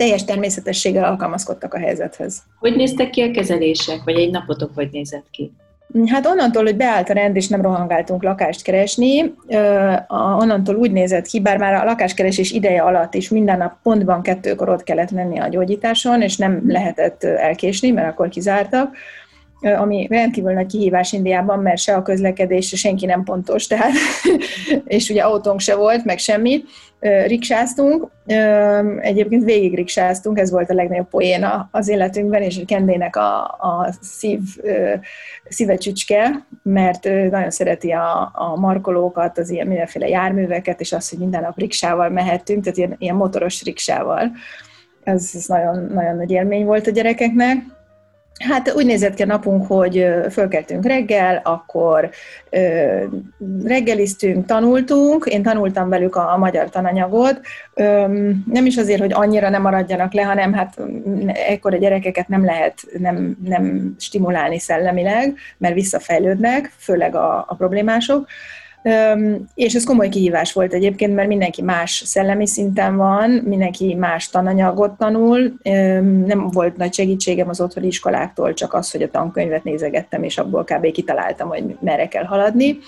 teljes 0.00 0.24
természetességgel 0.24 1.04
alkalmazkodtak 1.04 1.74
a 1.74 1.78
helyzethez. 1.78 2.42
Hogy 2.58 2.76
néztek 2.76 3.10
ki 3.10 3.20
a 3.22 3.30
kezelések, 3.30 4.00
vagy 4.04 4.14
egy 4.14 4.30
napotok 4.30 4.70
hogy 4.74 4.88
nézett 4.92 5.26
ki? 5.30 5.52
Hát 6.06 6.26
onnantól, 6.26 6.62
hogy 6.62 6.76
beállt 6.76 7.10
a 7.10 7.12
rend, 7.12 7.36
és 7.36 7.48
nem 7.48 7.62
rohangáltunk 7.62 8.22
lakást 8.22 8.62
keresni, 8.62 9.34
onnantól 10.38 10.74
úgy 10.74 10.92
nézett 10.92 11.26
ki, 11.26 11.40
bár 11.40 11.58
már 11.58 11.74
a 11.74 11.84
lakáskeresés 11.84 12.50
ideje 12.50 12.82
alatt 12.82 13.14
is 13.14 13.28
minden 13.28 13.58
nap 13.58 13.72
pontban 13.82 14.22
kettőkor 14.22 14.68
ott 14.68 14.82
kellett 14.82 15.10
lenni 15.10 15.38
a 15.38 15.48
gyógyításon, 15.48 16.22
és 16.22 16.36
nem 16.36 16.62
lehetett 16.66 17.24
elkésni, 17.24 17.90
mert 17.90 18.08
akkor 18.08 18.28
kizártak, 18.28 18.96
ami 19.60 20.06
rendkívül 20.10 20.52
nagy 20.52 20.66
kihívás 20.66 21.12
Indiában, 21.12 21.58
mert 21.58 21.78
se 21.78 21.94
a 21.94 22.02
közlekedés, 22.02 22.68
se 22.68 22.76
senki 22.76 23.06
nem 23.06 23.24
pontos, 23.24 23.66
tehát, 23.66 23.92
és 24.84 25.10
ugye 25.10 25.22
autónk 25.22 25.60
se 25.60 25.74
volt, 25.74 26.04
meg 26.04 26.18
semmi. 26.18 26.62
Riksáztunk, 27.26 28.08
egyébként 29.00 29.44
végig 29.44 29.74
riksáztunk, 29.74 30.38
ez 30.38 30.50
volt 30.50 30.70
a 30.70 30.74
legnagyobb 30.74 31.08
poéna 31.08 31.68
az 31.72 31.88
életünkben, 31.88 32.42
és 32.42 32.62
Kendének 32.66 33.16
a, 33.16 33.42
a 33.42 33.94
szív, 34.00 34.40
szívecsücske, 35.48 36.46
mert 36.62 37.04
nagyon 37.04 37.50
szereti 37.50 37.90
a, 37.90 38.30
a 38.34 38.56
markolókat, 38.56 39.38
az 39.38 39.50
ilyen 39.50 39.66
mindenféle 39.66 40.08
járműveket, 40.08 40.80
és 40.80 40.92
azt, 40.92 41.10
hogy 41.10 41.18
minden 41.18 41.42
nap 41.42 41.58
riksával 41.58 42.08
mehettünk, 42.08 42.62
tehát 42.62 42.78
ilyen, 42.78 42.96
ilyen 42.98 43.16
motoros 43.16 43.62
riksával. 43.62 44.30
Ez, 45.02 45.30
ez 45.34 45.46
nagyon, 45.46 45.90
nagyon 45.94 46.16
nagy 46.16 46.30
élmény 46.30 46.64
volt 46.64 46.86
a 46.86 46.90
gyerekeknek 46.90 47.62
Hát 48.48 48.72
úgy 48.74 48.86
nézett 48.86 49.14
ki 49.14 49.22
a 49.22 49.26
napunk, 49.26 49.66
hogy 49.66 50.06
fölkeltünk 50.30 50.86
reggel, 50.86 51.40
akkor 51.44 52.10
ö, 52.50 53.04
reggeliztünk, 53.64 54.46
tanultunk, 54.46 55.24
én 55.24 55.42
tanultam 55.42 55.88
velük 55.88 56.16
a, 56.16 56.36
magyar 56.38 56.68
tananyagot, 56.68 57.40
nem 58.44 58.66
is 58.66 58.76
azért, 58.76 59.00
hogy 59.00 59.12
annyira 59.12 59.48
nem 59.48 59.62
maradjanak 59.62 60.12
le, 60.12 60.22
hanem 60.22 60.52
hát 60.52 60.80
ekkor 61.48 61.74
a 61.74 61.78
gyerekeket 61.78 62.28
nem 62.28 62.44
lehet 62.44 62.82
nem, 62.98 63.36
nem 63.44 63.94
stimulálni 63.98 64.58
szellemileg, 64.58 65.36
mert 65.58 65.74
visszafejlődnek, 65.74 66.72
főleg 66.76 67.14
a, 67.14 67.44
a 67.48 67.54
problémások, 67.54 68.26
és 69.54 69.74
ez 69.74 69.84
komoly 69.84 70.08
kihívás 70.08 70.52
volt 70.52 70.72
egyébként, 70.72 71.14
mert 71.14 71.28
mindenki 71.28 71.62
más 71.62 72.02
szellemi 72.04 72.46
szinten 72.46 72.96
van, 72.96 73.30
mindenki 73.30 73.94
más 73.94 74.28
tananyagot 74.28 74.98
tanul, 74.98 75.52
nem 76.26 76.48
volt 76.52 76.76
nagy 76.76 76.94
segítségem 76.94 77.48
az 77.48 77.60
otthoni 77.60 77.86
iskoláktól, 77.86 78.54
csak 78.54 78.74
az, 78.74 78.90
hogy 78.90 79.02
a 79.02 79.10
tankönyvet 79.10 79.64
nézegettem, 79.64 80.22
és 80.22 80.38
abból 80.38 80.64
kb. 80.64 80.92
kitaláltam, 80.92 81.48
hogy 81.48 81.76
merre 81.80 82.08
kell 82.08 82.24
haladni 82.24 82.78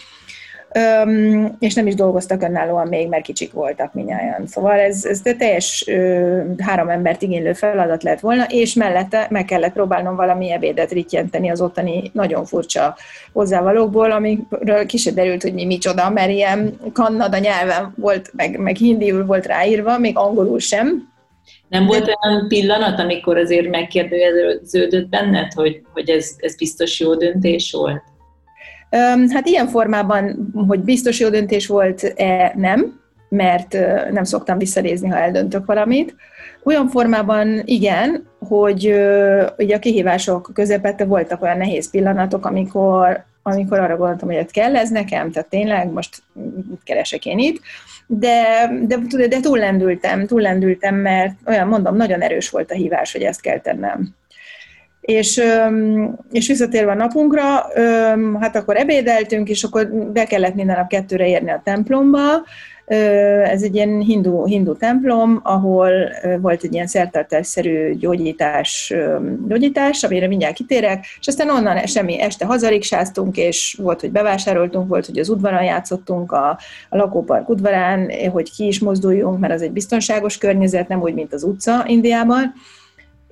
és 1.59 1.75
nem 1.75 1.87
is 1.87 1.95
dolgoztak 1.95 2.43
önállóan 2.43 2.89
még, 2.89 3.09
mert 3.09 3.23
kicsik 3.23 3.53
voltak 3.53 3.95
minnyáján. 3.95 4.47
Szóval 4.47 4.79
ez, 4.79 5.05
ez 5.05 5.21
teljes 5.39 5.85
három 6.59 6.89
embert 6.89 7.23
igénylő 7.23 7.53
feladat 7.53 8.03
lett 8.03 8.21
volna, 8.21 8.45
és 8.49 8.75
mellette 8.75 9.27
meg 9.31 9.45
kellett 9.45 9.73
próbálnom 9.73 10.17
valami 10.17 10.53
ebédet 10.53 10.93
rittyenteni 10.93 11.51
az 11.51 11.61
ottani 11.61 12.11
nagyon 12.13 12.45
furcsa 12.45 12.97
hozzávalókból, 13.33 14.11
amiről 14.11 14.87
ki 14.87 14.97
se 14.97 15.11
derült, 15.11 15.43
hogy 15.43 15.55
mi 15.55 15.65
micsoda, 15.65 16.11
mert 16.11 16.31
ilyen 16.31 16.79
kannada 16.93 17.39
nyelven 17.39 17.95
volt, 17.97 18.31
meg, 18.37 18.59
meg 18.59 18.77
hindiül 18.77 19.27
volt 19.27 19.47
ráírva, 19.47 19.99
még 19.99 20.17
angolul 20.17 20.59
sem, 20.59 21.11
nem 21.69 21.87
volt 21.87 22.11
olyan 22.23 22.49
pillanat, 22.49 22.99
amikor 22.99 23.37
azért 23.37 23.69
megkérdeződött 23.69 25.09
benned, 25.09 25.53
hogy, 25.53 25.83
hogy 25.93 26.09
ez, 26.09 26.31
ez 26.39 26.57
biztos 26.57 27.01
jó 27.01 27.15
döntés 27.15 27.73
volt? 27.73 28.03
Hát 29.29 29.47
ilyen 29.47 29.67
formában, 29.67 30.53
hogy 30.69 30.81
biztos 30.81 31.21
jó 31.21 31.29
döntés 31.29 31.67
volt-e, 31.67 32.53
nem, 32.57 33.01
mert 33.29 33.79
nem 34.11 34.25
szoktam 34.25 34.59
visszanézni, 34.59 35.09
ha 35.09 35.17
eldöntök 35.17 35.67
valamit. 35.67 36.15
Olyan 36.65 36.89
formában 36.89 37.63
igen, 37.65 38.27
hogy 38.39 38.87
ugye 39.59 39.77
a 39.77 39.79
kihívások 39.79 40.51
közepette 40.55 41.05
voltak 41.05 41.43
olyan 41.43 41.57
nehéz 41.57 41.91
pillanatok, 41.91 42.47
amikor, 42.47 43.25
amikor 43.43 43.79
arra 43.79 43.97
gondoltam, 43.97 44.29
hogy 44.29 44.51
kell 44.51 44.77
ez 44.77 44.91
nekem, 44.91 45.31
tehát 45.31 45.49
tényleg 45.49 45.93
most 45.93 46.23
keresek 46.85 47.27
én 47.27 47.39
itt, 47.39 47.61
de, 48.07 48.71
de, 48.87 49.27
de 49.29 49.41
túllendültem, 49.41 50.27
túllendültem, 50.27 50.95
mert 50.95 51.35
olyan 51.47 51.69
mondom, 51.69 51.97
nagyon 51.97 52.21
erős 52.21 52.51
volt 52.51 52.71
a 52.71 52.75
hívás, 52.75 53.13
hogy 53.13 53.23
ezt 53.23 53.41
kell 53.41 53.59
tennem. 53.59 54.15
És, 55.03 55.43
és 56.33 56.47
visszatérve 56.47 56.91
a 56.91 56.95
napunkra, 56.95 57.43
hát 58.41 58.57
akkor 58.57 58.77
ebédeltünk, 58.77 59.49
és 59.49 59.63
akkor 59.63 59.89
be 59.89 60.25
kellett 60.25 60.55
minden 60.55 60.77
nap 60.77 60.89
kettőre 60.89 61.29
érni 61.29 61.51
a 61.51 61.61
templomba. 61.65 62.21
Ez 63.45 63.63
egy 63.63 63.75
ilyen 63.75 64.01
hindu, 64.01 64.45
hindu 64.45 64.77
templom, 64.77 65.41
ahol 65.43 65.91
volt 66.41 66.63
egy 66.63 66.73
ilyen 66.75 66.87
szertartásszerű 66.87 67.95
gyógyítás, 67.95 68.95
gyógyítás, 69.49 70.05
amire 70.05 70.27
mindjárt 70.27 70.55
kitérek, 70.55 71.05
és 71.21 71.27
aztán 71.27 71.51
onnan 71.51 71.87
semmi, 71.87 72.21
este 72.21 72.45
hazariksáztunk, 72.45 73.37
és 73.37 73.79
volt, 73.83 74.01
hogy 74.01 74.11
bevásároltunk, 74.11 74.89
volt, 74.89 75.07
hogy 75.07 75.19
az 75.19 75.29
udvaron 75.29 75.65
játszottunk, 75.65 76.33
a, 76.33 76.59
a 76.89 76.97
lakópark 76.97 77.49
udvarán, 77.49 78.11
hogy 78.31 78.53
ki 78.53 78.67
is 78.67 78.81
mozduljunk, 78.81 79.39
mert 79.39 79.53
az 79.53 79.63
egy 79.63 79.73
biztonságos 79.73 80.39
környezet, 80.39 80.89
nem 80.89 81.03
úgy, 81.03 81.15
mint 81.15 81.33
az 81.33 81.43
utca 81.43 81.85
Indiában 81.87 82.55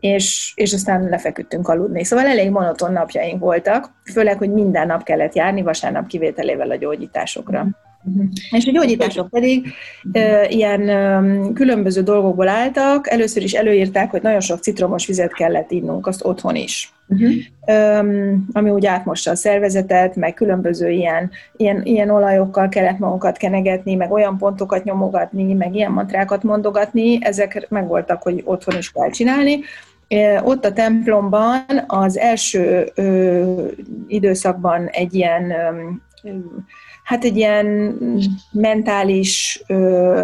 és, 0.01 0.53
és 0.55 0.73
aztán 0.73 1.09
lefeküdtünk 1.09 1.69
aludni. 1.69 2.05
Szóval 2.05 2.27
elég 2.27 2.51
monoton 2.51 2.93
napjaink 2.93 3.41
voltak, 3.41 3.93
főleg, 4.13 4.39
hogy 4.39 4.51
minden 4.51 4.87
nap 4.87 5.03
kellett 5.03 5.35
járni, 5.35 5.63
vasárnap 5.63 6.07
kivételével 6.07 6.71
a 6.71 6.77
gyógyításokra. 6.77 7.67
Uh-huh. 8.05 8.25
És 8.51 8.67
a 8.67 8.71
gyógyítások 8.73 9.29
pedig 9.31 9.73
uh, 10.13 10.53
ilyen 10.53 10.89
um, 10.89 11.53
különböző 11.53 12.03
dolgokból 12.03 12.49
álltak. 12.49 13.11
Először 13.11 13.43
is 13.43 13.53
előírták, 13.53 14.11
hogy 14.11 14.23
nagyon 14.23 14.41
sok 14.41 14.61
citromos 14.61 15.07
vizet 15.07 15.35
kellett 15.35 15.71
innunk, 15.71 16.07
azt 16.07 16.25
otthon 16.25 16.55
is. 16.55 16.93
Uh-huh. 17.09 17.31
Um, 18.01 18.47
ami 18.53 18.71
úgy 18.71 18.87
átmossa 18.87 19.31
a 19.31 19.35
szervezetet, 19.35 20.17
meg 20.17 20.35
különböző 20.35 20.91
ilyen, 20.91 21.31
ilyen, 21.57 21.81
ilyen 21.85 22.11
olajokkal 22.11 22.69
kellett 22.69 22.99
magunkat 22.99 23.37
kenegetni, 23.37 23.95
meg 23.95 24.11
olyan 24.11 24.39
pontokat 24.39 24.85
nyomogatni, 24.85 25.53
meg 25.55 25.75
ilyen 25.75 25.93
mantrákat 25.93 26.43
mondogatni, 26.43 27.19
ezek 27.21 27.67
megvoltak, 27.69 28.23
hogy 28.23 28.43
otthon 28.45 28.79
is 28.79 28.91
kell 28.91 29.11
csinálni. 29.11 29.61
Ott 30.43 30.65
a 30.65 30.73
templomban 30.73 31.65
az 31.87 32.19
első 32.19 32.91
ö, 32.95 33.67
időszakban 34.07 34.87
egy 34.87 35.15
ilyen, 35.15 35.51
ö, 35.51 36.31
hát 37.05 37.25
egy 37.25 37.37
ilyen 37.37 37.67
mentális 38.53 39.63
ö, 39.67 40.23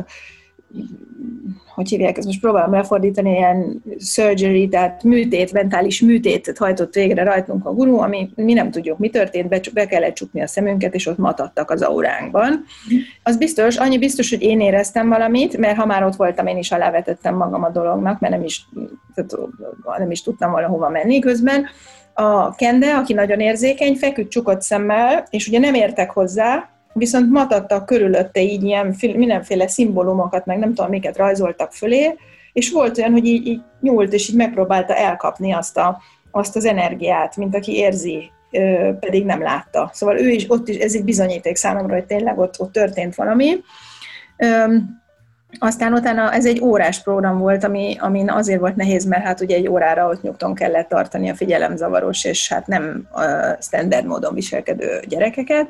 hogy 1.76 1.88
hívják, 1.88 2.16
ezt 2.16 2.26
most 2.26 2.40
próbálom 2.40 2.72
lefordítani, 2.72 3.30
ilyen 3.30 3.82
surgery, 3.98 4.68
tehát 4.68 5.02
műtét, 5.02 5.52
mentális 5.52 6.00
műtétet 6.00 6.58
hajtott 6.58 6.94
végre 6.94 7.22
rajtunk 7.22 7.66
a 7.66 7.72
gurú, 7.72 7.98
ami 7.98 8.30
mi 8.34 8.52
nem 8.52 8.70
tudjuk, 8.70 8.98
mi 8.98 9.10
történt, 9.10 9.48
be, 9.48 9.60
be 9.72 9.86
kellett 9.86 10.14
csukni 10.14 10.42
a 10.42 10.46
szemünket, 10.46 10.94
és 10.94 11.06
ott 11.06 11.18
matadtak 11.18 11.70
az 11.70 11.82
auránkban. 11.82 12.64
Az 13.22 13.36
biztos, 13.36 13.76
annyi 13.76 13.98
biztos, 13.98 14.30
hogy 14.30 14.42
én 14.42 14.60
éreztem 14.60 15.08
valamit, 15.08 15.56
mert 15.56 15.76
ha 15.76 15.86
már 15.86 16.04
ott 16.04 16.16
voltam, 16.16 16.46
én 16.46 16.56
is 16.56 16.72
alávetettem 16.72 17.36
magam 17.36 17.62
a 17.62 17.70
dolognak, 17.70 18.20
mert 18.20 18.34
nem 18.34 18.44
is, 18.44 18.68
nem 19.98 20.10
is 20.10 20.22
tudtam 20.22 20.50
valahova 20.50 20.88
menni 20.88 21.18
közben. 21.18 21.66
A 22.14 22.54
Kende, 22.54 22.94
aki 22.94 23.12
nagyon 23.12 23.40
érzékeny, 23.40 23.94
feküdt 23.94 24.30
csukott 24.30 24.62
szemmel, 24.62 25.26
és 25.30 25.48
ugye 25.48 25.58
nem 25.58 25.74
értek 25.74 26.10
hozzá, 26.10 26.75
viszont 26.96 27.30
matadtak 27.30 27.86
körülötte 27.86 28.42
így 28.42 28.62
ilyen 28.62 28.94
mindenféle 29.00 29.68
szimbólumokat, 29.68 30.46
meg 30.46 30.58
nem 30.58 30.74
tudom, 30.74 30.90
miket 30.90 31.16
rajzoltak 31.16 31.72
fölé, 31.72 32.16
és 32.52 32.70
volt 32.70 32.98
olyan, 32.98 33.12
hogy 33.12 33.26
így, 33.26 33.46
így 33.46 33.60
nyúlt, 33.80 34.12
és 34.12 34.28
így 34.28 34.36
megpróbálta 34.36 34.94
elkapni 34.94 35.52
azt, 35.52 35.76
a, 35.76 36.02
azt 36.30 36.56
az 36.56 36.64
energiát, 36.64 37.36
mint 37.36 37.54
aki 37.54 37.76
érzi, 37.76 38.30
pedig 39.00 39.24
nem 39.24 39.42
látta. 39.42 39.90
Szóval 39.92 40.18
ő 40.18 40.28
is, 40.28 40.50
ott 40.50 40.68
is, 40.68 40.76
ez 40.76 40.94
egy 40.94 41.04
bizonyíték 41.04 41.56
számomra, 41.56 41.94
hogy 41.94 42.06
tényleg 42.06 42.38
ott, 42.38 42.60
ott 42.60 42.72
történt 42.72 43.14
valami. 43.14 43.60
Aztán 45.58 45.92
utána 45.92 46.32
ez 46.32 46.46
egy 46.46 46.60
órás 46.60 47.02
program 47.02 47.38
volt, 47.38 47.64
ami, 47.64 47.96
amin 48.00 48.30
azért 48.30 48.60
volt 48.60 48.76
nehéz, 48.76 49.04
mert 49.04 49.24
hát 49.24 49.40
ugye 49.40 49.56
egy 49.56 49.68
órára 49.68 50.08
ott 50.08 50.22
nyugton 50.22 50.54
kellett 50.54 50.88
tartani 50.88 51.30
a 51.30 51.34
figyelemzavaros, 51.34 52.24
és 52.24 52.48
hát 52.48 52.66
nem 52.66 53.08
uh, 53.14 53.60
standard 53.60 54.06
módon 54.06 54.34
viselkedő 54.34 55.00
gyerekeket. 55.08 55.66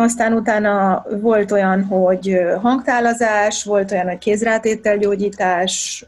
Aztán 0.00 0.32
utána 0.32 1.04
volt 1.20 1.52
olyan, 1.52 1.84
hogy 1.84 2.36
hangtálazás, 2.62 3.64
volt 3.64 3.90
olyan, 3.92 4.08
hogy 4.08 4.18
kézrátételgyógyítás, 4.18 6.04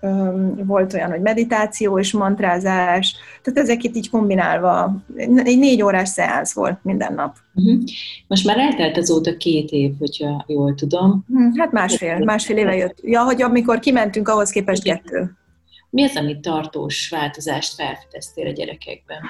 volt 0.56 0.92
olyan, 0.92 1.10
hogy 1.10 1.20
meditáció 1.20 1.98
és 1.98 2.12
mantrázás, 2.12 3.14
tehát 3.42 3.58
ezeket 3.58 3.96
így 3.96 4.10
kombinálva. 4.10 4.96
Egy 5.16 5.58
négy 5.58 5.82
órás 5.82 6.08
szeánsz 6.08 6.52
volt 6.52 6.78
minden 6.82 7.14
nap. 7.14 7.36
Uh-huh. 7.54 7.82
Most 8.26 8.46
már 8.46 8.58
eltelt 8.58 8.96
azóta 8.96 9.36
két 9.36 9.70
év, 9.70 9.92
hogyha 9.98 10.44
jól 10.46 10.74
tudom. 10.74 11.24
Hm, 11.28 11.58
hát 11.58 11.72
másfél, 11.72 12.18
másfél 12.18 12.56
éve 12.56 12.76
jött. 12.76 12.98
Ja, 13.02 13.22
hogy 13.22 13.42
amikor 13.42 13.78
kimentünk, 13.78 14.28
ahhoz 14.28 14.50
képest 14.50 14.82
kettő. 14.82 15.30
Mi 15.90 16.04
az, 16.04 16.16
ami 16.16 16.40
tartós 16.40 17.08
változást 17.08 17.74
felfedeztél 17.74 18.46
a 18.46 18.52
gyerekekben? 18.52 19.20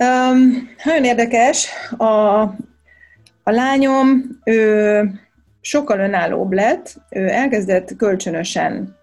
Um, 0.00 0.68
nagyon 0.84 1.04
érdekes. 1.04 1.68
A, 1.98 2.42
a 3.44 3.50
lányom 3.50 4.38
ő 4.44 5.10
sokkal 5.60 5.98
önállóbb 5.98 6.52
lett, 6.52 6.96
ő 7.10 7.28
elkezdett 7.28 7.96
kölcsönösen 7.96 8.96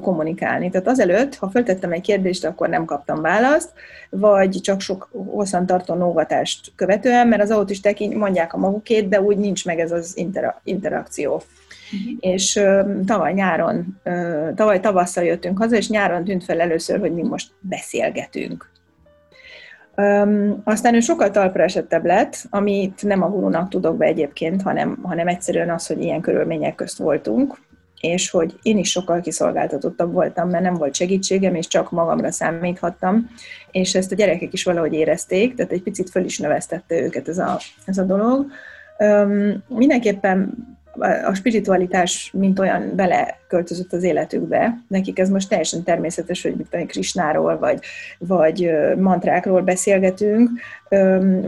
kommunikálni. 0.00 0.70
Tehát 0.70 0.86
azelőtt, 0.86 1.34
ha 1.34 1.50
föltettem 1.50 1.92
egy 1.92 2.00
kérdést, 2.00 2.44
akkor 2.44 2.68
nem 2.68 2.84
kaptam 2.84 3.20
választ, 3.20 3.72
vagy 4.10 4.60
csak 4.60 4.80
sok 4.80 5.08
hosszantartó 5.12 5.94
nógatást 5.94 6.72
követően, 6.76 7.28
mert 7.28 7.42
az 7.42 7.50
autisták 7.50 7.98
mondják 7.98 8.52
a 8.52 8.58
magukét, 8.58 9.08
de 9.08 9.20
úgy 9.20 9.36
nincs 9.36 9.64
meg 9.64 9.78
ez 9.78 9.92
az 9.92 10.16
intera- 10.16 10.60
interakció. 10.64 11.34
Uh-huh. 11.34 12.16
És 12.20 12.56
uh, 12.56 13.04
tavaly 13.04 13.32
nyáron, 13.32 14.00
uh, 14.04 14.54
tavaly 14.54 14.80
tavasszal 14.80 15.24
jöttünk 15.24 15.58
haza, 15.58 15.76
és 15.76 15.88
nyáron 15.88 16.24
tűnt 16.24 16.44
fel 16.44 16.60
először, 16.60 16.98
hogy 16.98 17.12
mi 17.12 17.22
most 17.22 17.50
beszélgetünk. 17.60 18.70
Um, 19.96 20.60
aztán 20.64 20.94
ő 20.94 21.00
sokkal 21.00 21.30
talpra 21.30 21.62
esettebb 21.62 22.04
lett, 22.04 22.44
amit 22.50 23.02
nem 23.02 23.22
a 23.22 23.28
gurunak 23.28 23.68
tudok 23.68 23.96
be 23.96 24.06
egyébként, 24.06 24.62
hanem, 24.62 24.98
hanem 25.02 25.28
egyszerűen 25.28 25.70
az, 25.70 25.86
hogy 25.86 26.02
ilyen 26.02 26.20
körülmények 26.20 26.74
közt 26.74 26.98
voltunk, 26.98 27.58
és 28.00 28.30
hogy 28.30 28.58
én 28.62 28.78
is 28.78 28.90
sokkal 28.90 29.20
kiszolgáltatottabb 29.20 30.12
voltam, 30.12 30.48
mert 30.48 30.62
nem 30.62 30.74
volt 30.74 30.94
segítségem, 30.94 31.54
és 31.54 31.66
csak 31.66 31.90
magamra 31.90 32.30
számíthattam, 32.30 33.30
és 33.70 33.94
ezt 33.94 34.12
a 34.12 34.14
gyerekek 34.14 34.52
is 34.52 34.64
valahogy 34.64 34.92
érezték, 34.92 35.54
tehát 35.54 35.72
egy 35.72 35.82
picit 35.82 36.10
föl 36.10 36.24
is 36.24 36.38
növesztette 36.38 37.00
őket 37.00 37.28
ez 37.28 37.38
a, 37.38 37.58
ez 37.84 37.98
a 37.98 38.04
dolog. 38.04 38.46
Um, 38.98 39.64
mindenképpen 39.68 40.54
a 41.26 41.34
spiritualitás 41.34 42.30
mint 42.32 42.58
olyan 42.58 42.92
beleköltözött 42.96 43.92
az 43.92 44.02
életükbe. 44.02 44.78
Nekik 44.88 45.18
ez 45.18 45.28
most 45.28 45.48
teljesen 45.48 45.82
természetes, 45.82 46.42
hogy 46.42 46.54
mit 46.56 46.86
Krisnáról, 46.86 47.58
vagy, 47.58 47.78
vagy 48.18 48.70
mantrákról 48.96 49.62
beszélgetünk, 49.62 50.50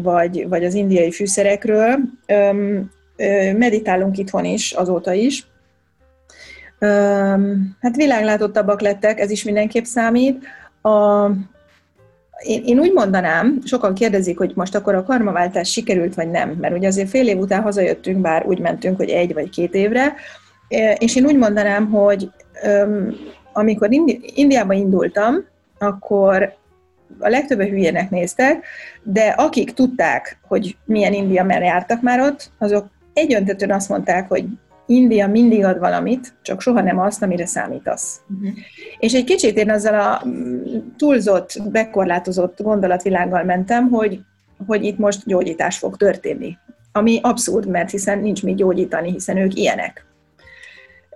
vagy, 0.02 0.48
vagy 0.48 0.64
az 0.64 0.74
indiai 0.74 1.10
fűszerekről. 1.10 1.96
Meditálunk 3.56 4.18
itthon 4.18 4.44
is, 4.44 4.72
azóta 4.72 5.12
is. 5.12 5.46
Hát 7.80 7.96
világlátottabbak 7.96 8.80
lettek, 8.80 9.20
ez 9.20 9.30
is 9.30 9.44
mindenképp 9.44 9.84
számít. 9.84 10.44
A, 10.82 11.26
én, 12.42 12.62
én 12.64 12.78
úgy 12.78 12.92
mondanám, 12.92 13.58
sokan 13.64 13.94
kérdezik, 13.94 14.38
hogy 14.38 14.52
most 14.54 14.74
akkor 14.74 14.94
a 14.94 15.02
karmaváltás 15.02 15.70
sikerült, 15.70 16.14
vagy 16.14 16.30
nem, 16.30 16.56
mert 16.60 16.76
ugye 16.76 16.86
azért 16.86 17.08
fél 17.08 17.28
év 17.28 17.38
után 17.38 17.62
hazajöttünk, 17.62 18.18
bár 18.18 18.46
úgy 18.46 18.58
mentünk, 18.58 18.96
hogy 18.96 19.08
egy 19.08 19.32
vagy 19.32 19.50
két 19.50 19.74
évre, 19.74 20.14
és 20.98 21.16
én 21.16 21.24
úgy 21.24 21.36
mondanám, 21.36 21.90
hogy 21.90 22.30
amikor 23.52 23.92
Indi- 23.92 24.32
Indiába 24.34 24.72
indultam, 24.72 25.34
akkor 25.78 26.54
a 27.18 27.28
legtöbben 27.28 27.68
hülyének 27.68 28.10
néztek, 28.10 28.64
de 29.02 29.28
akik 29.28 29.72
tudták, 29.74 30.38
hogy 30.48 30.76
milyen 30.84 31.12
India, 31.12 31.44
mert 31.44 31.64
jártak 31.64 32.02
már 32.02 32.20
ott, 32.20 32.50
azok 32.58 32.86
egyöntetően 33.12 33.70
azt 33.70 33.88
mondták, 33.88 34.28
hogy 34.28 34.44
India 34.86 35.28
mindig 35.28 35.64
ad 35.64 35.78
valamit, 35.78 36.34
csak 36.42 36.60
soha 36.60 36.80
nem 36.80 36.98
azt, 36.98 37.22
amire 37.22 37.46
számítasz. 37.46 38.20
Uh-huh. 38.28 38.58
És 38.98 39.12
egy 39.12 39.24
kicsit 39.24 39.56
én 39.56 39.70
azzal 39.70 40.00
a 40.00 40.22
mm, 40.26 40.62
túlzott, 40.96 41.62
bekorlátozott 41.70 42.62
gondolatvilággal 42.62 43.44
mentem, 43.44 43.88
hogy, 43.88 44.20
hogy 44.66 44.84
itt 44.84 44.98
most 44.98 45.26
gyógyítás 45.26 45.78
fog 45.78 45.96
történni. 45.96 46.56
Ami 46.92 47.20
abszurd, 47.22 47.68
mert 47.68 47.90
hiszen 47.90 48.18
nincs 48.18 48.42
mit 48.42 48.56
gyógyítani, 48.56 49.10
hiszen 49.10 49.36
ők 49.36 49.54
ilyenek. 49.54 50.06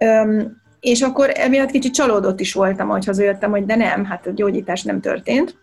Öm, 0.00 0.64
és 0.80 1.02
akkor 1.02 1.30
emiatt 1.34 1.70
kicsit 1.70 1.94
csalódott 1.94 2.40
is 2.40 2.52
voltam, 2.52 2.88
hogy 2.88 3.04
hazajöttem, 3.04 3.50
hogy 3.50 3.66
de 3.66 3.76
nem, 3.76 4.04
hát 4.04 4.26
a 4.26 4.30
gyógyítás 4.30 4.82
nem 4.82 5.00
történt. 5.00 5.56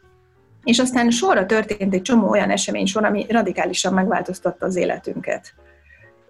És 0.64 0.80
aztán 0.80 1.10
sorra 1.10 1.46
történt 1.46 1.94
egy 1.94 2.02
csomó 2.02 2.30
olyan 2.30 2.50
esemény 2.50 2.86
sor, 2.86 3.06
ami 3.06 3.26
radikálisan 3.30 3.94
megváltoztatta 3.94 4.66
az 4.66 4.76
életünket. 4.76 5.54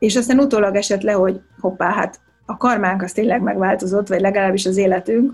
És 0.04 0.16
aztán 0.16 0.40
utólag 0.40 0.76
esett 0.76 1.02
le, 1.02 1.12
hogy 1.12 1.42
hoppá, 1.60 1.94
hát 1.94 2.20
a 2.46 2.58
karmánk 2.58 3.02
az 3.02 3.12
tényleg 3.12 3.42
megváltozott, 3.42 4.08
vagy 4.08 4.22
legalábbis 4.22 4.66
az 4.66 4.78
életünk. 4.78 5.34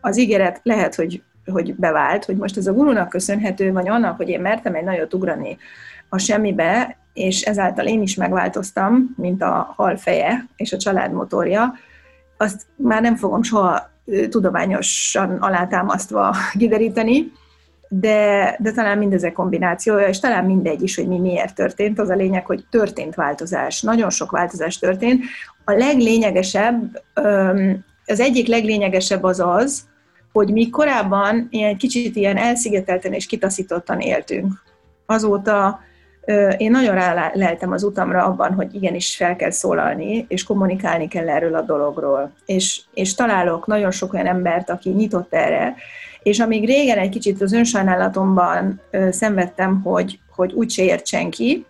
Az 0.00 0.18
ígéret 0.18 0.60
lehet, 0.62 0.94
hogy, 0.94 1.22
hogy 1.44 1.74
bevált, 1.74 2.24
hogy 2.24 2.36
most 2.36 2.56
ez 2.56 2.66
a 2.66 2.72
gurunak 2.72 3.08
köszönhető, 3.08 3.72
vagy 3.72 3.88
annak, 3.88 4.16
hogy 4.16 4.28
én 4.28 4.40
mertem 4.40 4.74
egy 4.74 4.84
nagyot 4.84 5.14
ugrani 5.14 5.58
a 6.08 6.18
semmibe, 6.18 6.96
és 7.12 7.42
ezáltal 7.42 7.86
én 7.86 8.02
is 8.02 8.14
megváltoztam, 8.14 9.14
mint 9.16 9.42
a 9.42 9.72
hal 9.76 9.96
feje 9.96 10.46
és 10.56 10.72
a 10.72 10.76
család 10.76 11.12
motorja, 11.12 11.74
azt 12.36 12.66
már 12.76 13.02
nem 13.02 13.16
fogom 13.16 13.42
soha 13.42 13.90
tudományosan 14.28 15.36
alátámasztva 15.36 16.36
kideríteni, 16.58 17.32
de, 17.88 18.56
de 18.58 18.72
talán 18.72 18.98
mindezek 18.98 19.32
kombinációja, 19.32 20.08
és 20.08 20.18
talán 20.18 20.44
mindegy 20.44 20.82
is, 20.82 20.96
hogy 20.96 21.08
mi 21.08 21.18
miért 21.18 21.54
történt. 21.54 21.98
Az 21.98 22.08
a 22.08 22.14
lényeg, 22.14 22.46
hogy 22.46 22.64
történt 22.70 23.14
változás. 23.14 23.82
Nagyon 23.82 24.10
sok 24.10 24.30
változás 24.30 24.78
történt. 24.78 25.24
A 25.64 25.72
leglényegesebb, 25.72 27.02
az 28.06 28.20
egyik 28.20 28.46
leglényegesebb 28.46 29.22
az 29.22 29.40
az, 29.40 29.86
hogy 30.32 30.52
mi 30.52 30.70
korábban 30.70 31.46
ilyen 31.50 31.76
kicsit 31.76 32.16
ilyen 32.16 32.36
elszigetelten 32.36 33.12
és 33.12 33.26
kitaszítottan 33.26 34.00
éltünk. 34.00 34.52
Azóta 35.06 35.80
én 36.56 36.70
nagyon 36.70 36.94
ráleltem 36.94 37.72
az 37.72 37.82
utamra 37.82 38.24
abban, 38.24 38.54
hogy 38.54 38.74
igenis 38.74 39.16
fel 39.16 39.36
kell 39.36 39.50
szólalni, 39.50 40.24
és 40.28 40.44
kommunikálni 40.44 41.08
kell 41.08 41.28
erről 41.28 41.54
a 41.54 41.60
dologról. 41.62 42.32
És, 42.46 42.80
és 42.94 43.14
találok 43.14 43.66
nagyon 43.66 43.90
sok 43.90 44.12
olyan 44.12 44.26
embert, 44.26 44.70
aki 44.70 44.90
nyitott 44.90 45.34
erre, 45.34 45.74
és 46.28 46.38
amíg 46.38 46.66
régen 46.66 46.98
egy 46.98 47.08
kicsit 47.08 47.42
az 47.42 47.52
önsajnálatomban 47.52 48.80
szenvedtem, 49.10 49.80
hogy, 49.82 50.18
hogy 50.36 50.52
úgyse 50.52 50.82
ért 50.82 51.06
senki, 51.06 51.66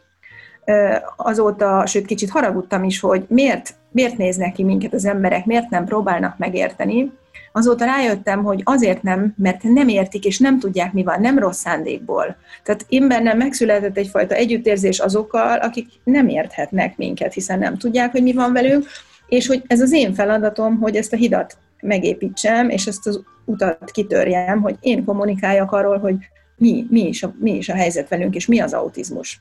azóta, 1.16 1.86
sőt 1.86 2.06
kicsit 2.06 2.30
haragudtam 2.30 2.84
is, 2.84 3.00
hogy 3.00 3.24
miért, 3.28 3.74
miért 3.90 4.16
néznek 4.16 4.52
ki 4.52 4.64
minket 4.64 4.92
az 4.92 5.04
emberek, 5.04 5.44
miért 5.44 5.70
nem 5.70 5.84
próbálnak 5.84 6.38
megérteni, 6.38 7.12
azóta 7.52 7.84
rájöttem, 7.84 8.42
hogy 8.44 8.60
azért 8.64 9.02
nem, 9.02 9.34
mert 9.36 9.62
nem 9.62 9.88
értik, 9.88 10.24
és 10.24 10.38
nem 10.38 10.58
tudják, 10.58 10.92
mi 10.92 11.02
van, 11.02 11.20
nem 11.20 11.38
rossz 11.38 11.58
szándékból. 11.58 12.36
Tehát 12.62 12.84
én 12.88 13.08
bennem 13.08 13.36
megszületett 13.36 13.96
egyfajta 13.96 14.34
együttérzés 14.34 14.98
azokkal, 14.98 15.58
akik 15.58 15.86
nem 16.04 16.28
érthetnek 16.28 16.96
minket, 16.96 17.32
hiszen 17.32 17.58
nem 17.58 17.76
tudják, 17.76 18.10
hogy 18.10 18.22
mi 18.22 18.32
van 18.32 18.52
velünk, 18.52 18.86
és 19.28 19.46
hogy 19.46 19.62
ez 19.66 19.80
az 19.80 19.92
én 19.92 20.14
feladatom, 20.14 20.78
hogy 20.78 20.96
ezt 20.96 21.12
a 21.12 21.16
hidat 21.16 21.56
megépítsem, 21.82 22.68
és 22.68 22.86
ezt 22.86 23.06
az 23.06 23.22
utat 23.44 23.90
kitörjem, 23.90 24.60
hogy 24.60 24.76
én 24.80 25.04
kommunikáljak 25.04 25.72
arról, 25.72 25.98
hogy 25.98 26.14
mi, 26.56 26.86
mi, 26.90 27.08
is 27.08 27.22
a, 27.22 27.34
mi 27.38 27.56
is 27.56 27.68
a 27.68 27.74
helyzet 27.74 28.08
velünk, 28.08 28.34
és 28.34 28.46
mi 28.46 28.60
az 28.60 28.72
autizmus. 28.72 29.40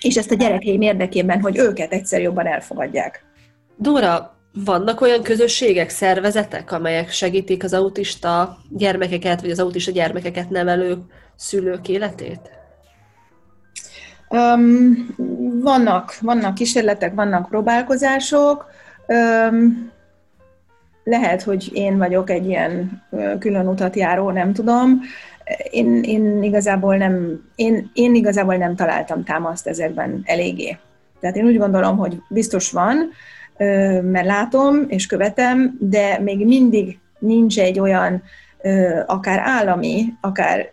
És 0.00 0.16
ezt 0.16 0.30
a 0.30 0.34
gyerekeim 0.34 0.80
érdekében, 0.80 1.40
hogy 1.40 1.58
őket 1.58 1.92
egyszer 1.92 2.20
jobban 2.20 2.46
elfogadják. 2.46 3.24
Dóra, 3.76 4.36
vannak 4.64 5.00
olyan 5.00 5.22
közösségek, 5.22 5.88
szervezetek, 5.88 6.72
amelyek 6.72 7.10
segítik 7.10 7.64
az 7.64 7.72
autista 7.72 8.58
gyermekeket, 8.70 9.40
vagy 9.40 9.50
az 9.50 9.58
autista 9.58 9.90
gyermekeket 9.90 10.50
nevelő 10.50 10.98
szülők 11.36 11.88
életét? 11.88 12.50
Um, 14.28 15.14
vannak, 15.62 16.18
vannak 16.20 16.54
kísérletek, 16.54 17.14
vannak 17.14 17.48
próbálkozások. 17.48 18.66
Um, 19.06 19.90
lehet, 21.04 21.42
hogy 21.42 21.70
én 21.72 21.98
vagyok 21.98 22.30
egy 22.30 22.46
ilyen 22.46 23.02
külön 23.38 23.68
utat 23.68 23.96
járó, 23.96 24.30
nem 24.30 24.52
tudom. 24.52 25.00
Én, 25.70 26.02
én, 26.02 26.42
igazából 26.42 26.96
nem, 26.96 27.42
én, 27.54 27.90
én 27.92 28.14
igazából 28.14 28.56
nem 28.56 28.76
találtam 28.76 29.24
támaszt 29.24 29.66
ezekben 29.66 30.22
eléggé. 30.24 30.76
Tehát 31.20 31.36
én 31.36 31.44
úgy 31.44 31.58
gondolom, 31.58 31.96
hogy 31.96 32.18
biztos 32.28 32.70
van, 32.70 33.10
mert 34.02 34.26
látom 34.26 34.84
és 34.88 35.06
követem, 35.06 35.76
de 35.80 36.18
még 36.18 36.46
mindig 36.46 36.98
nincs 37.18 37.58
egy 37.58 37.80
olyan 37.80 38.22
akár 39.06 39.38
állami, 39.44 40.04
akár 40.20 40.68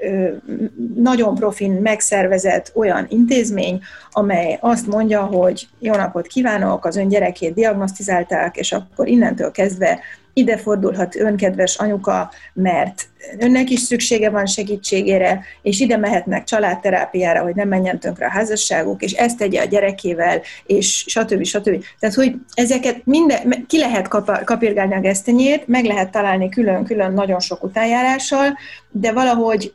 nagyon 0.95 1.35
profin 1.35 1.71
megszervezett 1.71 2.71
olyan 2.75 3.05
intézmény, 3.09 3.81
amely 4.11 4.57
azt 4.61 4.87
mondja, 4.87 5.21
hogy 5.21 5.67
jó 5.79 5.95
napot 5.95 6.27
kívánok, 6.27 6.85
az 6.85 6.95
ön 6.95 7.07
gyerekét 7.07 7.53
diagnosztizálták, 7.53 8.55
és 8.57 8.71
akkor 8.71 9.07
innentől 9.07 9.51
kezdve 9.51 9.99
ide 10.33 10.57
fordulhat 10.57 11.15
önkedves 11.15 11.77
anyuka, 11.77 12.31
mert 12.53 13.07
önnek 13.39 13.69
is 13.69 13.79
szüksége 13.79 14.29
van 14.29 14.45
segítségére, 14.45 15.43
és 15.61 15.79
ide 15.79 15.97
mehetnek 15.97 16.43
családterápiára, 16.43 17.41
hogy 17.41 17.55
nem 17.55 17.67
menjen 17.67 17.99
tönkre 17.99 18.25
a 18.25 18.31
házasságuk, 18.31 19.01
és 19.01 19.11
ezt 19.11 19.37
tegye 19.37 19.61
a 19.61 19.65
gyerekével, 19.65 20.41
és 20.65 21.03
stb. 21.07 21.43
stb. 21.43 21.83
Tehát, 21.99 22.15
hogy 22.15 22.35
ezeket 22.53 23.05
minden, 23.05 23.65
ki 23.67 23.77
lehet 23.77 24.07
kapirgálni 24.43 24.93
a 24.93 24.99
gesztenyét, 24.99 25.67
meg 25.67 25.85
lehet 25.85 26.11
találni 26.11 26.49
külön-külön 26.49 27.13
nagyon 27.13 27.39
sok 27.39 27.63
utánjárással, 27.63 28.57
de 28.91 29.11
valahogy 29.11 29.73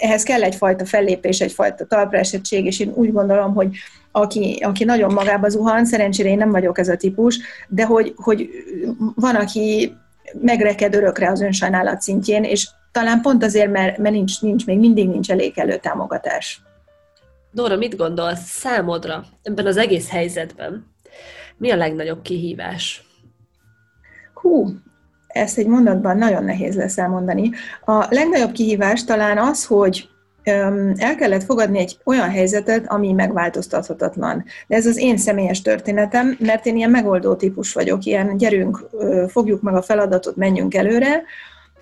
ehhez 0.00 0.22
kell 0.22 0.42
egyfajta 0.42 0.84
fellépés, 0.84 1.40
egyfajta 1.40 1.84
talpraesettség, 1.84 2.66
és 2.66 2.80
én 2.80 2.92
úgy 2.94 3.12
gondolom, 3.12 3.54
hogy 3.54 3.68
aki, 4.12 4.62
aki 4.64 4.84
nagyon 4.84 5.12
magába 5.12 5.48
zuhan, 5.48 5.84
szerencsére 5.84 6.28
én 6.28 6.36
nem 6.36 6.50
vagyok 6.50 6.78
ez 6.78 6.88
a 6.88 6.96
típus, 6.96 7.38
de 7.68 7.84
hogy, 7.84 8.12
hogy 8.16 8.48
van, 9.14 9.34
aki 9.34 9.94
megreked 10.40 10.94
örökre 10.94 11.30
az 11.30 11.40
önsajnálat 11.40 12.00
szintjén, 12.00 12.44
és 12.44 12.68
talán 12.92 13.20
pont 13.20 13.44
azért, 13.44 13.70
mert, 13.70 13.98
mert 13.98 14.14
nincs, 14.14 14.40
nincs, 14.40 14.66
még 14.66 14.78
mindig 14.78 15.08
nincs 15.08 15.30
elég 15.30 15.58
elő 15.58 15.76
támogatás. 15.76 16.62
Dóra, 17.50 17.76
mit 17.76 17.96
gondolsz 17.96 18.44
számodra 18.44 19.24
ebben 19.42 19.66
az 19.66 19.76
egész 19.76 20.10
helyzetben? 20.10 20.86
Mi 21.56 21.70
a 21.70 21.76
legnagyobb 21.76 22.22
kihívás? 22.22 23.04
Hú, 24.34 24.68
ezt 25.26 25.58
egy 25.58 25.66
mondatban 25.66 26.16
nagyon 26.16 26.44
nehéz 26.44 26.76
lesz 26.76 26.98
elmondani. 26.98 27.50
A 27.84 28.06
legnagyobb 28.10 28.52
kihívás 28.52 29.04
talán 29.04 29.38
az, 29.38 29.66
hogy 29.66 30.08
el 30.96 31.14
kellett 31.18 31.42
fogadni 31.44 31.78
egy 31.78 31.98
olyan 32.04 32.30
helyzetet, 32.30 32.84
ami 32.86 33.12
megváltoztathatatlan. 33.12 34.44
De 34.66 34.76
ez 34.76 34.86
az 34.86 34.96
én 34.96 35.16
személyes 35.16 35.62
történetem, 35.62 36.36
mert 36.38 36.66
én 36.66 36.76
ilyen 36.76 36.90
megoldó 36.90 37.34
típus 37.34 37.72
vagyok, 37.72 38.04
ilyen 38.04 38.36
gyerünk, 38.36 38.88
fogjuk 39.28 39.62
meg 39.62 39.74
a 39.74 39.82
feladatot, 39.82 40.36
menjünk 40.36 40.74
előre, 40.74 41.22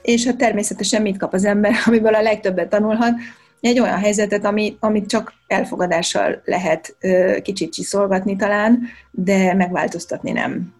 és 0.02 0.26
hát 0.26 0.36
természetesen 0.36 1.02
mit 1.02 1.18
kap 1.18 1.34
az 1.34 1.44
ember, 1.44 1.72
amiből 1.86 2.14
a 2.14 2.22
legtöbbet 2.22 2.68
tanulhat, 2.68 3.14
egy 3.60 3.80
olyan 3.80 3.98
helyzetet, 3.98 4.44
ami, 4.44 4.76
amit 4.80 5.08
csak 5.08 5.32
elfogadással 5.46 6.42
lehet 6.44 6.96
kicsit 7.42 7.72
csiszolgatni 7.72 8.36
talán, 8.36 8.80
de 9.10 9.54
megváltoztatni 9.54 10.30
nem. 10.30 10.74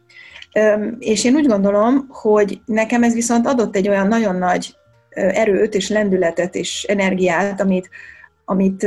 És 0.99 1.25
én 1.25 1.35
úgy 1.35 1.47
gondolom, 1.47 2.07
hogy 2.09 2.61
nekem 2.65 3.03
ez 3.03 3.15
viszont 3.15 3.47
adott 3.47 3.77
egy 3.77 3.89
olyan 3.89 4.09
nagyon 4.09 4.37
nagy 4.37 4.75
erőt 5.11 5.75
és 5.75 5.89
lendületet 5.89 6.55
és 6.55 6.83
energiát, 6.83 7.61
amit, 7.61 7.91
amit, 8.45 8.87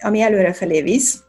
ami 0.00 0.20
előrefelé 0.20 0.82
visz, 0.82 1.22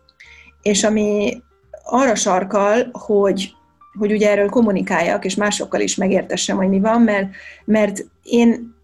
és 0.62 0.84
ami 0.84 1.42
arra 1.84 2.16
sarkal, 2.16 2.90
hogy, 2.92 3.52
hogy 4.00 4.12
ugye 4.12 4.30
erről 4.30 4.50
kommunikáljak, 4.50 5.26
és 5.26 5.36
másokkal 5.36 5.82
is 5.82 5.96
megértessem, 5.96 6.58
hogy 6.58 6.70
mi 6.70 6.80
van, 6.80 7.02
mert, 7.02 7.30
mert 7.66 8.06
én, 8.24 8.76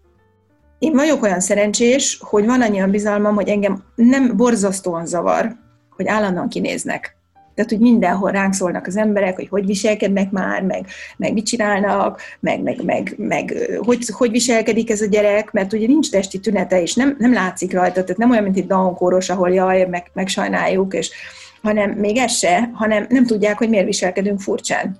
én 0.78 0.92
vagyok 0.92 1.22
olyan 1.22 1.40
szerencsés, 1.40 2.18
hogy 2.20 2.44
van 2.46 2.62
annyian 2.62 2.90
bizalmam, 2.90 3.34
hogy 3.34 3.48
engem 3.48 3.84
nem 3.94 4.36
borzasztóan 4.36 5.06
zavar, 5.06 5.56
hogy 5.96 6.08
állandóan 6.08 6.48
kinéznek. 6.48 7.16
Tehát, 7.54 7.70
hogy 7.70 7.80
mindenhol 7.80 8.30
ránk 8.30 8.54
szólnak 8.54 8.86
az 8.86 8.96
emberek, 8.96 9.34
hogy 9.34 9.48
hogy 9.48 9.66
viselkednek 9.66 10.30
már, 10.30 10.62
meg, 10.62 10.86
meg 11.16 11.32
mit 11.32 11.46
csinálnak, 11.46 12.20
meg, 12.40 12.62
meg, 12.62 12.84
meg, 12.84 13.14
meg 13.16 13.54
hogy, 13.78 14.04
hogy 14.12 14.30
viselkedik 14.30 14.90
ez 14.90 15.00
a 15.00 15.06
gyerek, 15.06 15.52
mert 15.52 15.72
ugye 15.72 15.86
nincs 15.86 16.10
testi 16.10 16.38
tünete, 16.38 16.82
és 16.82 16.94
nem, 16.94 17.16
nem 17.18 17.32
látszik 17.32 17.72
rajta, 17.72 18.02
tehát 18.02 18.16
nem 18.16 18.30
olyan, 18.30 18.42
mint 18.42 18.56
egy 18.56 18.66
Down 18.66 18.96
ahol 19.28 19.50
jaj, 19.50 19.86
meg, 19.86 20.10
meg 20.12 20.28
sajnáljuk, 20.28 20.94
és, 20.94 21.10
hanem 21.62 21.90
még 21.90 22.16
ez 22.16 22.32
se, 22.32 22.70
hanem 22.72 23.06
nem 23.08 23.26
tudják, 23.26 23.58
hogy 23.58 23.68
miért 23.68 23.86
viselkedünk 23.86 24.40
furcsán. 24.40 24.98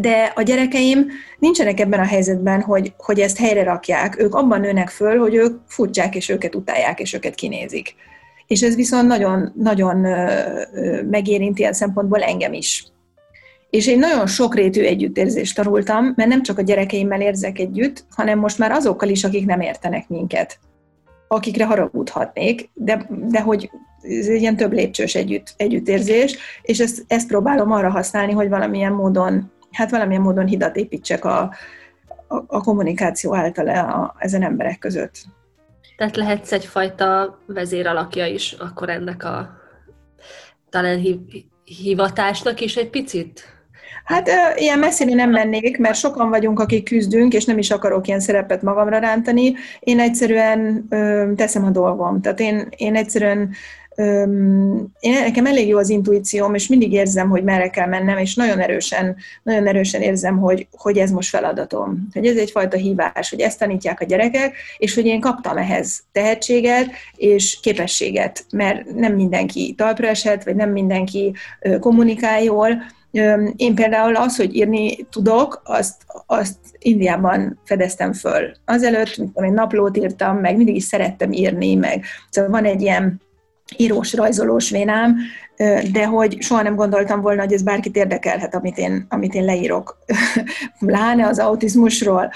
De 0.00 0.32
a 0.34 0.42
gyerekeim 0.42 1.06
nincsenek 1.38 1.80
ebben 1.80 2.00
a 2.00 2.04
helyzetben, 2.04 2.60
hogy, 2.60 2.92
hogy 2.96 3.20
ezt 3.20 3.38
helyre 3.38 3.62
rakják. 3.62 4.22
Ők 4.22 4.34
abban 4.34 4.60
nőnek 4.60 4.88
föl, 4.88 5.18
hogy 5.18 5.34
ők 5.34 5.60
furcsák, 5.66 6.14
és 6.14 6.28
őket 6.28 6.54
utálják, 6.54 7.00
és 7.00 7.12
őket 7.12 7.34
kinézik 7.34 7.94
és 8.50 8.62
ez 8.62 8.74
viszont 8.74 9.06
nagyon, 9.06 9.52
nagyon 9.56 9.96
megérint 11.10 11.58
ilyen 11.58 11.72
szempontból 11.72 12.22
engem 12.22 12.52
is. 12.52 12.86
És 13.70 13.86
én 13.86 13.98
nagyon 13.98 14.26
sokrétű 14.26 14.82
együttérzést 14.82 15.56
tanultam, 15.56 16.12
mert 16.16 16.28
nem 16.28 16.42
csak 16.42 16.58
a 16.58 16.62
gyerekeimmel 16.62 17.20
érzek 17.20 17.58
együtt, 17.58 18.04
hanem 18.10 18.38
most 18.38 18.58
már 18.58 18.70
azokkal 18.70 19.08
is, 19.08 19.24
akik 19.24 19.46
nem 19.46 19.60
értenek 19.60 20.08
minket, 20.08 20.58
akikre 21.28 21.64
haragudhatnék, 21.64 22.70
de, 22.74 23.06
de 23.10 23.40
hogy 23.40 23.70
ez 24.02 24.26
egy 24.26 24.40
ilyen 24.40 24.56
több 24.56 24.72
lépcsős 24.72 25.14
együtt, 25.14 25.54
együttérzés, 25.56 26.38
és 26.62 26.80
ezt, 26.80 27.04
ezt 27.06 27.28
próbálom 27.28 27.72
arra 27.72 27.90
használni, 27.90 28.32
hogy 28.32 28.48
valamilyen 28.48 28.92
módon, 28.92 29.52
hát 29.70 29.90
valamilyen 29.90 30.22
módon 30.22 30.46
hidat 30.46 30.76
építsek 30.76 31.24
a, 31.24 31.40
a, 32.28 32.36
a 32.46 32.62
kommunikáció 32.62 33.34
által 33.34 33.68
a, 33.68 34.14
ezen 34.18 34.42
emberek 34.42 34.78
között. 34.78 35.24
Tehát 36.00 36.16
lehetsz 36.16 36.52
egyfajta 36.52 37.38
vezéralakja 37.46 38.26
is 38.26 38.52
akkor 38.52 38.88
ennek 38.88 39.24
a 39.24 39.50
talán 40.70 41.04
hivatásnak 41.64 42.60
is 42.60 42.76
egy 42.76 42.90
picit? 42.90 43.44
Hát 44.04 44.28
ilyen 44.56 44.78
messzire 44.78 45.14
nem 45.14 45.30
mennék, 45.30 45.78
mert 45.78 45.98
sokan 45.98 46.28
vagyunk, 46.28 46.60
akik 46.60 46.84
küzdünk, 46.84 47.32
és 47.32 47.44
nem 47.44 47.58
is 47.58 47.70
akarok 47.70 48.06
ilyen 48.06 48.20
szerepet 48.20 48.62
magamra 48.62 48.98
rántani. 48.98 49.54
Én 49.80 50.00
egyszerűen 50.00 50.88
teszem 51.36 51.64
a 51.64 51.70
dolgom. 51.70 52.20
Tehát 52.20 52.40
én, 52.40 52.68
én 52.76 52.96
egyszerűen 52.96 53.50
én, 55.00 55.12
nekem 55.12 55.46
elég 55.46 55.68
jó 55.68 55.78
az 55.78 55.88
intuícióm, 55.88 56.54
és 56.54 56.66
mindig 56.66 56.92
érzem, 56.92 57.28
hogy 57.28 57.42
merre 57.42 57.70
kell 57.70 57.86
mennem, 57.86 58.18
és 58.18 58.34
nagyon 58.34 58.58
erősen, 58.58 59.16
nagyon 59.42 59.66
erősen 59.66 60.02
érzem, 60.02 60.38
hogy, 60.38 60.66
hogy 60.70 60.98
ez 60.98 61.10
most 61.10 61.28
feladatom. 61.28 62.08
Hogy 62.12 62.26
ez 62.26 62.36
egyfajta 62.36 62.76
hívás, 62.76 63.30
hogy 63.30 63.40
ezt 63.40 63.58
tanítják 63.58 64.00
a 64.00 64.04
gyerekek, 64.04 64.54
és 64.78 64.94
hogy 64.94 65.06
én 65.06 65.20
kaptam 65.20 65.56
ehhez 65.56 66.02
tehetséget 66.12 66.90
és 67.16 67.58
képességet, 67.62 68.44
mert 68.52 68.94
nem 68.94 69.14
mindenki 69.14 69.74
talpra 69.76 70.08
esett, 70.08 70.42
vagy 70.42 70.56
nem 70.56 70.70
mindenki 70.70 71.34
kommunikál 71.80 72.42
jól, 72.42 72.82
én 73.56 73.74
például 73.74 74.16
az, 74.16 74.36
hogy 74.36 74.56
írni 74.56 75.06
tudok, 75.10 75.62
azt, 75.64 76.02
azt 76.26 76.56
Indiában 76.78 77.60
fedeztem 77.64 78.12
föl. 78.12 78.52
Azelőtt, 78.64 79.16
mint 79.16 79.36
én 79.36 79.52
naplót 79.52 79.96
írtam, 79.96 80.36
meg 80.36 80.56
mindig 80.56 80.76
is 80.76 80.84
szerettem 80.84 81.32
írni, 81.32 81.74
meg 81.74 82.04
szóval 82.30 82.50
van 82.50 82.64
egy 82.64 82.82
ilyen 82.82 83.20
írós, 83.76 84.12
rajzolós 84.12 84.70
vénám, 84.70 85.16
de 85.92 86.06
hogy 86.06 86.36
soha 86.40 86.62
nem 86.62 86.76
gondoltam 86.76 87.20
volna, 87.20 87.42
hogy 87.42 87.52
ez 87.52 87.62
bárkit 87.62 87.96
érdekelhet, 87.96 88.54
amit 88.54 88.78
én, 88.78 89.06
amit 89.08 89.34
én 89.34 89.44
leírok, 89.44 89.98
pláne 90.86 91.26
az 91.26 91.38
autizmusról. 91.38 92.32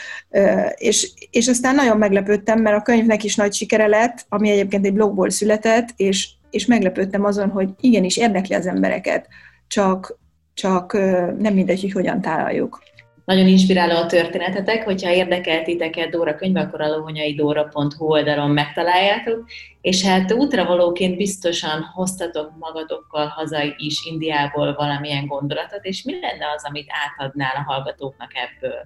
És, 0.74 1.10
és 1.30 1.48
aztán 1.48 1.74
nagyon 1.74 1.98
meglepődtem, 1.98 2.60
mert 2.60 2.76
a 2.76 2.82
könyvnek 2.82 3.24
is 3.24 3.34
nagy 3.34 3.52
sikere 3.54 3.86
lett, 3.86 4.26
ami 4.28 4.50
egyébként 4.50 4.86
egy 4.86 4.92
blogból 4.92 5.30
született, 5.30 5.88
és, 5.96 6.28
és 6.50 6.66
meglepődtem 6.66 7.24
azon, 7.24 7.48
hogy 7.48 7.68
igenis 7.80 8.16
érdekli 8.16 8.54
az 8.54 8.66
embereket, 8.66 9.28
csak, 9.66 10.18
csak 10.54 10.92
nem 11.38 11.54
mindegy, 11.54 11.80
hogy 11.80 11.92
hogyan 11.92 12.20
tálaljuk. 12.20 12.82
Nagyon 13.24 13.46
inspiráló 13.46 13.96
a 13.96 14.06
történetetek, 14.06 14.84
hogyha 14.84 15.10
érdekel 15.10 15.62
titeket 15.62 16.10
Dóra 16.10 16.34
könyve, 16.34 16.60
akkor 16.60 16.80
a 16.80 16.88
lovonyaidóra.hu 16.88 18.06
oldalon 18.06 18.50
megtaláljátok, 18.50 19.44
és 19.80 20.04
hát 20.04 20.32
útravalóként 20.32 21.16
biztosan 21.16 21.82
hoztatok 21.94 22.52
magatokkal 22.58 23.26
haza 23.26 23.58
is 23.76 24.04
Indiából 24.04 24.74
valamilyen 24.74 25.26
gondolatot, 25.26 25.84
és 25.84 26.02
mi 26.02 26.12
lenne 26.12 26.44
az, 26.56 26.64
amit 26.64 26.88
átadnál 26.88 27.52
a 27.54 27.72
hallgatóknak 27.72 28.30
ebből? 28.34 28.82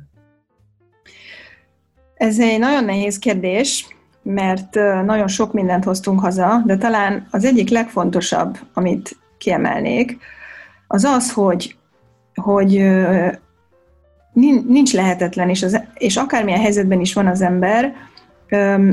Ez 2.15 2.41
egy 2.41 2.59
nagyon 2.59 2.85
nehéz 2.85 3.19
kérdés, 3.19 3.87
mert 4.23 4.75
nagyon 5.05 5.29
sok 5.29 5.53
mindent 5.53 5.85
hoztunk 5.85 6.21
haza, 6.21 6.63
de 6.65 6.77
talán 6.77 7.27
az 7.31 7.45
egyik 7.45 7.69
legfontosabb, 7.69 8.59
amit 8.75 9.17
kiemelnék, 9.39 10.17
az 10.87 11.05
az, 11.05 11.33
hogy, 11.33 11.77
hogy 12.35 12.83
nincs 14.67 14.95
lehetetlen, 14.95 15.49
és, 15.49 15.63
az, 15.63 15.83
és 15.95 16.17
akármilyen 16.17 16.61
helyzetben 16.61 17.01
is 17.01 17.15
van 17.15 17.27
az 17.27 17.41
ember, 17.41 17.95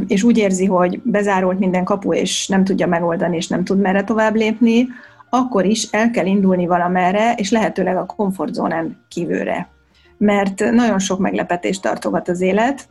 és 0.08 0.24
úgy 0.24 0.38
érzi, 0.38 0.66
hogy 0.66 1.02
bezárolt 1.04 1.60
minden 1.60 1.84
kapu, 1.84 2.14
és 2.14 2.48
nem 2.48 2.64
tudja 2.64 2.88
megoldani, 2.88 3.36
és 3.36 3.48
nem 3.48 3.64
tud 3.64 3.80
merre 3.80 4.04
tovább 4.04 4.36
lépni, 4.36 4.88
akkor 5.30 5.66
is 5.66 5.88
el 5.92 6.12
kell 6.12 6.26
indulni 6.26 6.66
valamerre, 6.66 7.34
és 7.34 7.52
lehetőleg 7.52 7.98
a 7.98 8.06
komfortzónán 8.06 9.06
kívülre. 9.10 9.70
Mert 10.18 10.72
nagyon 10.72 11.00
sok 11.00 11.20
meglepetést 11.20 11.82
tartogat 11.82 12.30
az 12.30 12.42
élet, 12.42 12.90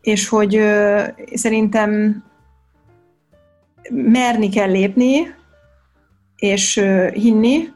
és 0.00 0.28
hogy 0.28 0.60
szerintem 1.34 2.22
merni 3.90 4.48
kell 4.48 4.70
lépni, 4.70 5.34
és 6.36 6.84
hinni, 7.12 7.68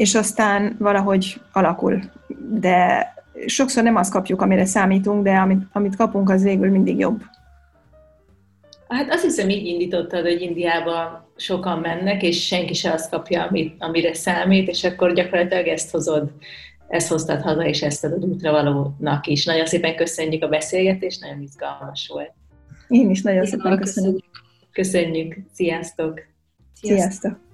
és 0.00 0.14
aztán 0.14 0.76
valahogy 0.78 1.40
alakul. 1.52 2.00
De 2.50 3.06
sokszor 3.46 3.82
nem 3.82 3.96
azt 3.96 4.12
kapjuk, 4.12 4.42
amire 4.42 4.64
számítunk, 4.64 5.22
de 5.22 5.36
amit, 5.36 5.62
amit 5.72 5.96
kapunk, 5.96 6.30
az 6.30 6.42
végül 6.42 6.70
mindig 6.70 6.98
jobb. 6.98 7.22
Hát 8.88 9.12
azt 9.12 9.22
hiszem, 9.22 9.48
így 9.48 9.66
indítottad, 9.66 10.22
hogy 10.22 10.40
Indiába 10.40 11.28
sokan 11.36 11.78
mennek, 11.78 12.22
és 12.22 12.46
senki 12.46 12.74
se 12.74 12.92
azt 12.92 13.10
kapja, 13.10 13.42
amit, 13.42 13.74
amire 13.78 14.14
számít, 14.14 14.68
és 14.68 14.84
akkor 14.84 15.12
gyakorlatilag 15.12 15.66
ezt 15.66 15.90
hozod, 15.90 16.30
ezt 16.88 17.08
hoztad 17.08 17.42
haza, 17.42 17.64
és 17.64 17.82
ezt 17.82 18.04
adod 18.04 18.24
útravalónak 18.24 19.26
is. 19.26 19.44
Nagyon 19.44 19.66
szépen 19.66 19.96
köszönjük 19.96 20.42
a 20.42 20.48
beszélgetést, 20.48 21.20
nagyon 21.20 21.42
izgalmas 21.42 22.08
volt. 22.12 22.32
Én 22.88 23.10
is 23.10 23.22
nagyon 23.22 23.46
szépen 23.46 23.78
köszönjük. 23.78 24.24
Köszönjük. 24.72 25.36
Sziasztok! 25.52 26.20
Sziasztok! 26.74 26.98
Sziasztok. 26.98 27.49